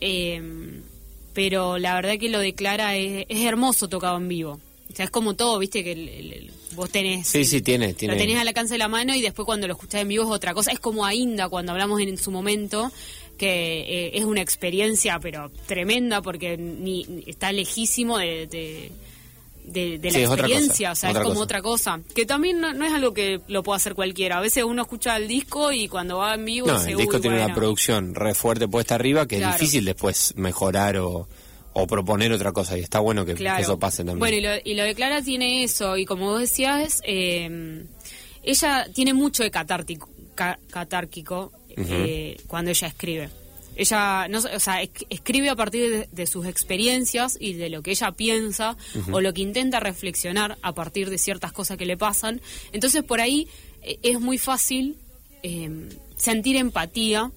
Eh, 0.00 0.80
pero 1.34 1.78
la 1.78 1.94
verdad 1.94 2.18
que 2.18 2.28
lo 2.30 2.38
declara 2.40 2.96
es, 2.96 3.26
es 3.28 3.44
hermoso 3.44 3.88
tocado 3.88 4.16
en 4.16 4.28
vivo. 4.28 4.60
O 4.92 4.96
sea, 4.96 5.04
es 5.04 5.10
como 5.10 5.34
todo, 5.34 5.58
viste, 5.58 5.84
que 5.84 5.92
el- 5.92 6.08
el- 6.08 6.32
el- 6.32 6.50
vos 6.74 6.90
tenés... 6.90 7.26
Sí, 7.28 7.44
sí, 7.44 7.60
tiene, 7.60 7.94
tiene. 7.94 8.14
Lo 8.14 8.20
tenés 8.20 8.38
al 8.38 8.48
alcance 8.48 8.74
de 8.74 8.78
la 8.78 8.88
mano 8.88 9.14
y 9.14 9.20
después 9.20 9.44
cuando 9.46 9.66
lo 9.66 9.74
escuchás 9.74 10.00
en 10.02 10.08
vivo 10.08 10.24
es 10.24 10.30
otra 10.30 10.54
cosa. 10.54 10.70
Es 10.72 10.80
como 10.80 11.04
Ainda 11.04 11.48
cuando 11.48 11.72
hablamos 11.72 12.00
en, 12.00 12.16
su 12.18 12.30
momento, 12.30 12.90
que 13.36 13.80
eh, 14.06 14.10
es 14.14 14.24
una 14.24 14.40
experiencia, 14.40 15.18
pero 15.20 15.50
tremenda, 15.66 16.22
porque 16.22 16.56
ni, 16.56 17.04
ni- 17.04 17.24
está 17.26 17.52
lejísimo 17.52 18.18
de, 18.18 18.46
de, 18.48 18.90
de- 19.64 19.98
de 19.98 20.10
la 20.10 20.18
Sí, 20.18 20.24
experiencia. 20.24 20.88
cosa, 20.90 20.92
o 20.92 20.96
sea, 21.00 21.10
es 21.10 21.16
como 21.18 21.28
cosa. 21.30 21.42
otra 21.44 21.62
cosa. 21.62 22.00
Que 22.14 22.24
también 22.26 22.58
no, 22.60 22.72
no 22.72 22.86
es 22.86 22.92
algo 22.92 23.12
que 23.12 23.40
lo 23.48 23.62
pueda 23.62 23.76
hacer 23.76 23.94
cualquiera. 23.94 24.38
A 24.38 24.40
veces 24.40 24.64
uno 24.64 24.82
escucha 24.82 25.16
el 25.16 25.28
disco 25.28 25.70
y 25.72 25.86
cuando 25.88 26.18
va 26.18 26.34
en 26.34 26.44
vivo 26.46 26.66
No, 26.66 26.78
dice, 26.78 26.92
el 26.92 26.96
disco 26.96 27.16
"Uy, 27.16 27.20
tiene 27.22 27.36
una 27.36 27.44
bueno". 27.44 27.56
producción 27.60 28.14
re 28.14 28.34
fuerte 28.34 28.66
puesta 28.66 28.94
arriba 28.94 29.26
que 29.28 29.36
Claro. 29.36 29.54
es 29.54 29.60
difícil 29.60 29.84
después 29.84 30.32
mejorar 30.36 30.96
o, 30.96 31.28
o 31.80 31.86
proponer 31.86 32.32
otra 32.32 32.52
cosa 32.52 32.76
y 32.76 32.80
está 32.80 32.98
bueno 33.00 33.24
que, 33.24 33.32
eso 33.32 33.78
pase 33.78 33.98
también. 33.98 34.18
Bueno, 34.18 34.36
y 34.36 34.40
lo, 34.40 34.50
y 34.64 34.74
lo 34.74 34.82
de 34.82 34.94
Clara 34.94 35.22
tiene 35.22 35.62
eso, 35.64 35.96
y 35.96 36.04
como 36.04 36.26
vos 36.26 36.40
decías, 36.40 37.00
eh, 37.04 37.84
ella 38.42 38.86
tiene 38.94 39.14
mucho 39.14 39.42
de 39.42 39.50
catártico, 39.50 40.08
ca- 40.34 40.58
catárquico 40.70 41.52
eh, 41.76 42.36
cuando 42.46 42.70
ella 42.70 42.88
escribe. 42.88 43.30
Ella, 43.76 44.26
no, 44.28 44.38
o 44.38 44.58
sea, 44.58 44.82
escribe 45.08 45.50
a 45.50 45.54
partir 45.54 45.88
de, 45.88 46.08
de, 46.10 46.26
sus 46.26 46.46
experiencias 46.46 47.36
y 47.40 47.52
de 47.52 47.70
lo 47.70 47.80
que 47.80 47.92
ella 47.92 48.10
piensa 48.10 48.76
o 49.12 49.20
lo 49.20 49.32
que 49.32 49.42
intenta 49.42 49.78
reflexionar 49.78 50.58
a 50.62 50.72
partir 50.74 51.10
de 51.10 51.18
ciertas 51.18 51.52
cosas 51.52 51.76
que 51.76 51.86
le 51.86 51.96
pasan. 51.96 52.40
Entonces, 52.72 53.04
por 53.04 53.20
ahí 53.20 53.46
eh, 53.82 54.00
es 54.02 54.18
muy 54.18 54.36
fácil 54.36 54.96
eh, 55.44 55.70
sentir 56.16 56.56
empatía 56.56 57.30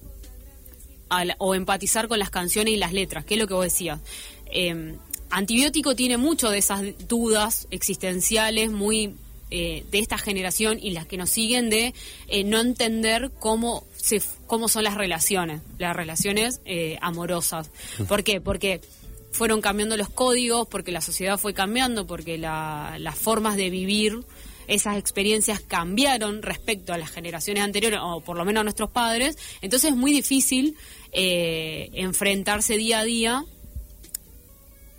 o 1.38 1.54
empatizar 1.54 2.08
con 2.08 2.18
las 2.18 2.30
canciones 2.30 2.74
y 2.74 2.76
las 2.76 2.92
letras, 2.92 3.24
que 3.24 3.34
es 3.34 3.40
lo 3.40 3.46
que 3.46 3.54
vos 3.54 3.64
decías. 3.64 4.00
Eh, 4.46 4.96
Antibiótico 5.32 5.96
tiene 5.96 6.18
mucho 6.18 6.50
de 6.50 6.58
esas 6.58 6.82
dudas 7.08 7.66
existenciales 7.70 8.70
muy 8.70 9.14
eh, 9.54 9.84
de 9.90 9.98
esta 9.98 10.16
generación 10.18 10.78
y 10.80 10.92
las 10.92 11.06
que 11.06 11.16
nos 11.18 11.30
siguen 11.30 11.70
de 11.70 11.94
eh, 12.28 12.44
no 12.44 12.60
entender 12.60 13.30
cómo 13.38 13.84
se, 13.96 14.22
cómo 14.46 14.68
son 14.68 14.84
las 14.84 14.94
relaciones, 14.94 15.62
las 15.78 15.96
relaciones 15.96 16.60
eh, 16.66 16.98
amorosas. 17.00 17.70
¿Por 18.08 18.24
qué? 18.24 18.42
Porque 18.42 18.82
fueron 19.30 19.62
cambiando 19.62 19.96
los 19.96 20.10
códigos, 20.10 20.68
porque 20.68 20.92
la 20.92 21.00
sociedad 21.00 21.38
fue 21.38 21.54
cambiando, 21.54 22.06
porque 22.06 22.36
las 22.36 23.18
formas 23.18 23.56
de 23.56 23.70
vivir 23.70 24.20
esas 24.68 24.96
experiencias 24.96 25.60
cambiaron 25.60 26.42
respecto 26.42 26.92
a 26.92 26.98
las 26.98 27.10
generaciones 27.10 27.62
anteriores, 27.62 28.00
o 28.02 28.20
por 28.20 28.36
lo 28.36 28.44
menos 28.44 28.62
a 28.62 28.64
nuestros 28.64 28.90
padres, 28.90 29.36
entonces 29.60 29.90
es 29.90 29.96
muy 29.96 30.12
difícil 30.12 30.76
enfrentarse 31.12 32.76
día 32.76 33.00
a 33.00 33.04
día 33.04 33.44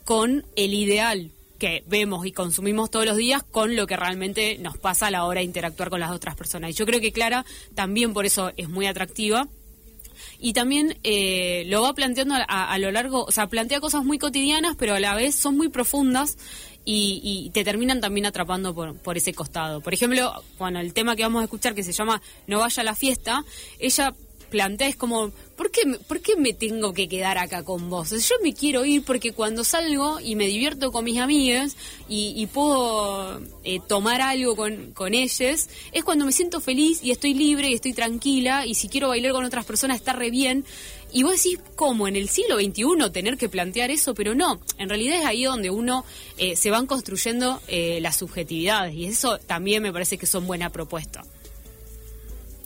con 0.06 0.46
el 0.56 0.74
ideal 0.74 1.32
que 1.64 1.84
vemos 1.88 2.26
y 2.26 2.34
consumimos 2.34 2.92
todos 2.92 3.06
los 3.06 3.16
días 3.16 3.42
con 3.42 3.76
lo 3.78 3.88
que 3.88 3.96
realmente 3.96 4.58
nos 4.58 4.78
pasa 4.78 5.08
a 5.08 5.12
la 5.12 5.24
hora 5.24 5.40
de 5.40 5.46
interactuar 5.46 5.90
con 5.90 6.02
las 6.02 6.12
otras 6.12 6.36
personas. 6.36 6.72
Y 6.72 6.74
yo 6.74 6.86
creo 6.86 7.00
que 7.00 7.14
Clara 7.14 7.46
también 7.74 8.14
por 8.14 8.26
eso 8.26 8.52
es 8.58 8.68
muy 8.68 8.86
atractiva. 8.86 9.48
Y 10.40 10.52
también 10.52 10.98
eh, 11.04 11.64
lo 11.68 11.84
va 11.84 11.94
planteando 11.94 12.36
a, 12.36 12.78
lo 12.80 12.92
largo, 12.92 13.24
o 13.24 13.32
sea, 13.32 13.48
plantea 13.48 13.80
cosas 13.80 14.04
muy 14.04 14.20
cotidianas, 14.20 14.76
pero 14.78 14.96
a 14.96 15.00
la 15.00 15.16
vez 15.16 15.36
son 15.36 15.56
muy 15.56 15.70
profundas 15.70 16.38
y, 16.84 17.22
y, 17.24 17.50
te 17.52 17.64
terminan 17.64 18.02
también 18.02 18.26
atrapando 18.26 18.76
por, 18.76 18.98
por, 18.98 19.16
ese 19.16 19.34
costado. 19.34 19.80
Por 19.80 19.94
ejemplo, 19.94 20.34
bueno, 20.60 20.82
el 20.82 20.94
tema 20.94 21.16
que 21.16 21.24
vamos 21.24 21.40
a 21.40 21.46
escuchar 21.46 21.74
que 21.74 21.84
se 21.84 21.94
llama 21.94 22.22
No 22.46 22.60
vaya 22.60 22.82
a 22.82 22.84
la 22.84 22.94
fiesta, 22.94 23.46
ella 23.80 24.14
plantea 24.54 24.88
es 24.88 24.96
como, 24.96 25.32
¿por 25.58 25.72
qué, 25.72 25.82
¿por 26.08 26.22
qué 26.22 26.36
me 26.36 26.54
tengo 26.54 26.94
que 26.94 27.10
quedar 27.10 27.40
acá 27.40 27.64
con 27.64 27.90
vos? 27.90 28.12
yo 28.12 28.36
me 28.44 28.54
quiero 28.54 28.86
ir 28.86 29.04
porque 29.04 29.32
cuando 29.32 29.64
salgo 29.64 30.20
y 30.20 30.36
me 30.36 30.46
divierto 30.46 30.92
con 30.92 31.04
mis 31.06 31.18
amigas 31.18 31.76
y, 32.08 32.48
puedo 32.54 33.42
eh, 33.64 33.80
tomar 33.88 34.22
algo 34.22 34.56
con, 34.56 34.92
con 34.94 35.16
ellas, 35.16 35.70
es 35.92 36.04
cuando 36.04 36.26
me 36.26 36.32
siento 36.32 36.62
feliz 36.62 37.00
y 37.02 37.10
estoy 37.10 37.34
libre 37.34 37.72
y 37.72 37.74
estoy 37.74 37.94
tranquila 37.94 38.68
y 38.68 38.76
si 38.76 38.90
quiero 38.90 39.08
bailar 39.08 39.32
con 39.32 39.44
otras 39.44 39.66
personas 39.66 39.98
está 39.98 40.14
re 40.14 40.30
bien. 40.30 40.66
Y 41.12 41.24
vos 41.24 41.32
decís, 41.38 41.60
¿cómo? 41.76 42.08
En 42.08 42.16
el 42.16 42.30
siglo 42.30 42.58
XXI 42.58 43.10
tener 43.12 43.38
que 43.38 43.50
plantear 43.50 43.90
eso, 43.90 44.14
pero 44.14 44.36
no, 44.36 44.60
en 44.78 44.88
realidad 44.88 45.20
es 45.20 45.26
ahí 45.26 45.46
donde 45.46 45.72
uno 45.72 46.06
eh, 46.38 46.56
se 46.56 46.70
van 46.70 46.86
construyendo 46.86 47.60
eh, 47.68 47.98
las 48.02 48.18
subjetividades 48.18 48.94
y 48.94 49.06
eso 49.06 49.40
también 49.40 49.82
me 49.82 49.92
parece 49.92 50.20
que 50.20 50.28
son 50.28 50.46
buena 50.46 50.70
propuesta. 50.70 51.24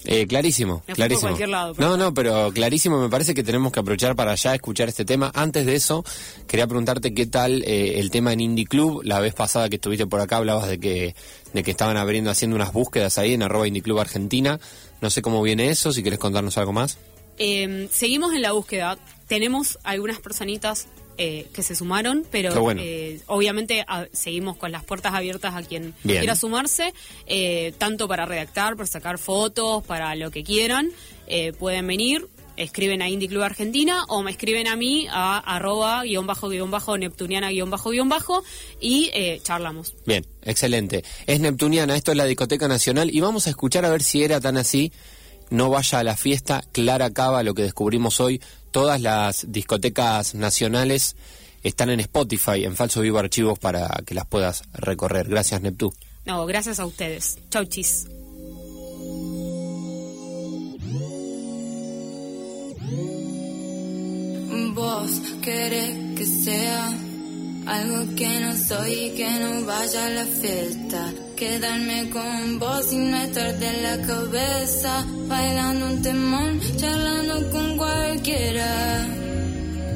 Eh, 0.06 0.28
clarísimo, 0.28 0.84
clarísimo. 0.94 1.36
no, 1.78 1.98
no, 1.98 2.14
pero 2.14 2.52
clarísimo. 2.54 3.02
Me 3.02 3.10
parece 3.10 3.34
que 3.34 3.44
tenemos 3.44 3.72
que 3.72 3.80
aprovechar 3.80 4.16
para 4.16 4.36
ya 4.36 4.56
escuchar 4.56 4.88
este 4.88 5.06
tema. 5.06 5.32
Antes 5.34 5.66
de 5.66 5.76
eso, 5.76 6.06
quería 6.48 6.68
preguntarte 6.68 7.14
qué 7.14 7.26
tal 7.26 7.64
eh, 7.64 8.00
el 8.00 8.12
tema 8.12 8.32
en 8.34 8.40
Indie 8.40 8.66
Club. 8.66 9.02
La 9.04 9.20
vez 9.20 9.34
pasada 9.34 9.70
que 9.70 9.76
estuviste 9.76 10.08
por 10.08 10.22
acá 10.22 10.38
hablabas 10.38 10.68
de 10.68 10.80
que 10.80 11.16
de 11.54 11.64
que 11.64 11.72
estaban 11.72 11.98
abriendo, 11.98 12.30
haciendo 12.30 12.56
unas 12.56 12.72
búsquedas 12.74 13.18
ahí 13.18 13.34
en 13.34 13.44
arroba 13.44 13.68
Indie 13.68 13.82
Club 13.82 14.00
Argentina. 14.00 14.60
No 15.02 15.10
sé 15.10 15.22
cómo 15.22 15.42
viene 15.42 15.70
eso. 15.70 15.92
Si 15.92 16.02
quieres 16.02 16.20
contarnos 16.20 16.58
algo 16.58 16.74
más. 16.74 16.98
Eh, 17.38 17.88
seguimos 17.92 18.34
en 18.34 18.42
la 18.42 18.52
búsqueda. 18.52 18.98
Tenemos 19.28 19.78
algunas 19.84 20.20
personitas 20.20 20.88
eh, 21.18 21.48
que 21.52 21.64
se 21.64 21.76
sumaron, 21.76 22.26
pero 22.30 22.54
eh, 22.78 23.20
obviamente 23.26 23.86
seguimos 24.12 24.56
con 24.56 24.72
las 24.72 24.84
puertas 24.84 25.14
abiertas 25.14 25.56
a 25.56 25.64
quien 25.64 25.96
quiera 26.04 26.36
sumarse, 26.36 26.94
eh, 27.26 27.74
tanto 27.80 28.08
para 28.08 28.26
redactar, 28.26 28.76
para 28.76 28.86
sacar 28.86 29.18
fotos, 29.18 29.84
para 29.84 30.16
lo 30.16 30.30
que 30.30 30.44
quieran, 30.44 30.92
pueden 31.58 31.88
venir. 31.88 32.28
Escriben 32.56 33.04
a 33.04 33.10
Indie 33.10 33.30
Club 33.30 33.44
Argentina 33.44 34.04
o 34.08 34.24
me 34.24 34.32
escriben 34.32 34.68
a 34.68 34.76
mí 34.76 35.08
a 35.12 35.38
arroba 35.38 36.04
guion 36.04 36.26
bajo 36.26 36.50
guion 36.50 36.72
bajo 36.72 36.98
neptuniana 36.98 37.52
guion 37.52 37.70
bajo 37.70 37.92
guion 37.92 38.10
bajo 38.10 38.44
y 38.80 39.12
charlamos. 39.44 39.96
Bien, 40.08 40.26
excelente. 40.42 41.04
Es 41.28 41.40
Neptuniana, 41.40 41.96
esto 41.96 42.12
es 42.12 42.18
la 42.18 42.26
Discoteca 42.26 42.68
Nacional 42.68 43.14
y 43.14 43.20
vamos 43.20 43.46
a 43.46 43.52
escuchar 43.52 43.86
a 43.86 43.90
ver 43.90 44.02
si 44.02 44.24
era 44.24 44.40
tan 44.40 44.58
así 44.58 44.92
no 45.50 45.70
vaya 45.70 46.00
a 46.00 46.04
la 46.04 46.18
fiesta, 46.18 46.64
Clara 46.72 47.12
Cava, 47.12 47.44
lo 47.44 47.54
que 47.54 47.64
descubrimos 47.64 48.20
hoy, 48.20 48.42
todas 48.78 49.02
las 49.02 49.52
discotecas 49.52 50.36
nacionales 50.36 51.16
están 51.64 51.90
en 51.90 52.00
Spotify, 52.00 52.64
en 52.64 52.76
Falso 52.76 53.02
Vivo 53.02 53.18
Archivos, 53.18 53.58
para 53.58 53.88
que 54.06 54.14
las 54.14 54.28
puedas 54.28 54.62
recorrer. 54.72 55.28
Gracias, 55.28 55.64
Neptú. 55.64 55.92
No, 56.26 56.46
gracias 56.46 56.80
a 56.80 56.86
ustedes. 56.86 57.40
Chau, 57.50 57.66
chis. 57.66 58.06
Vos 64.76 65.22
querés 65.42 66.16
que 66.16 66.26
sea 66.28 66.88
algo 67.66 68.16
que 68.16 68.40
no 68.42 68.56
soy 68.56 68.94
y 68.94 69.10
que 69.16 69.40
no 69.40 69.66
vaya 69.66 70.06
a 70.06 70.10
la 70.12 70.26
fiesta. 70.26 71.14
Quedarme 71.38 72.10
con 72.10 72.58
vos 72.58 72.92
y 72.92 72.98
no 72.98 73.18
estar 73.18 73.60
de 73.60 73.72
la 73.84 74.02
cabeza. 74.08 75.06
Bailando 75.28 75.86
un 75.86 76.02
temón, 76.02 76.60
charlando 76.78 77.52
con 77.52 77.78
cualquiera. 77.78 79.08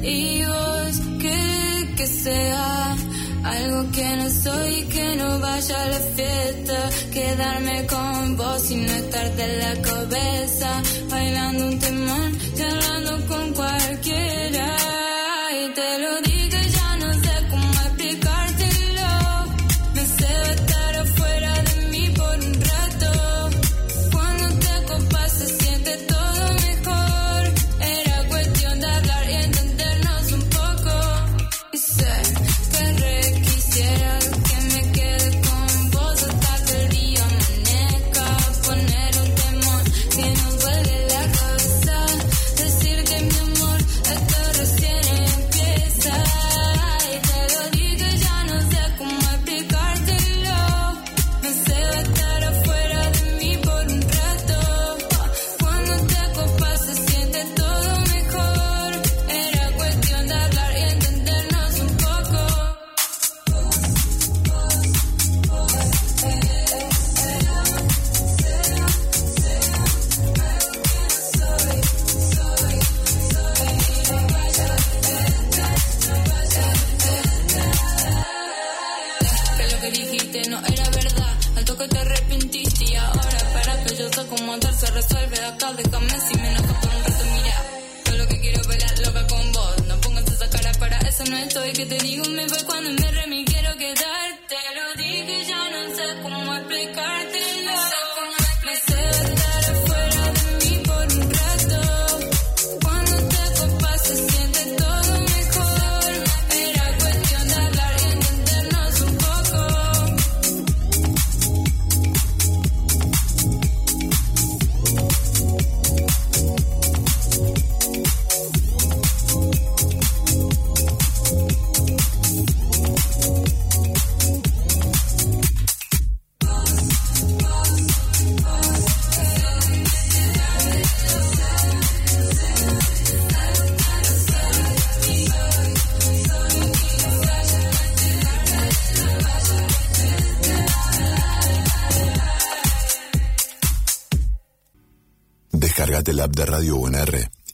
Y 0.04 0.44
vos 0.44 1.00
querés 1.20 1.96
que 1.96 2.06
sea 2.06 2.96
algo 3.42 3.90
que 3.90 4.16
no 4.18 4.30
soy 4.30 4.74
y 4.74 4.82
que 4.84 5.16
no 5.16 5.40
vaya 5.40 5.82
a 5.82 5.88
la 5.88 5.98
fiesta. 5.98 6.90
Quedarme 7.12 7.86
con 7.86 8.36
vos 8.36 8.70
y 8.70 8.76
no 8.76 8.92
estar 8.92 9.34
de 9.34 9.58
la 9.58 9.82
cabeza. 9.82 10.82
Bailando 11.10 11.66
un 11.66 11.78
temón, 11.80 12.31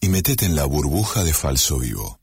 Y 0.01 0.09
metete 0.09 0.47
en 0.47 0.55
la 0.55 0.65
burbuja 0.65 1.25
de 1.25 1.33
Falso 1.33 1.79
Vivo. 1.79 2.19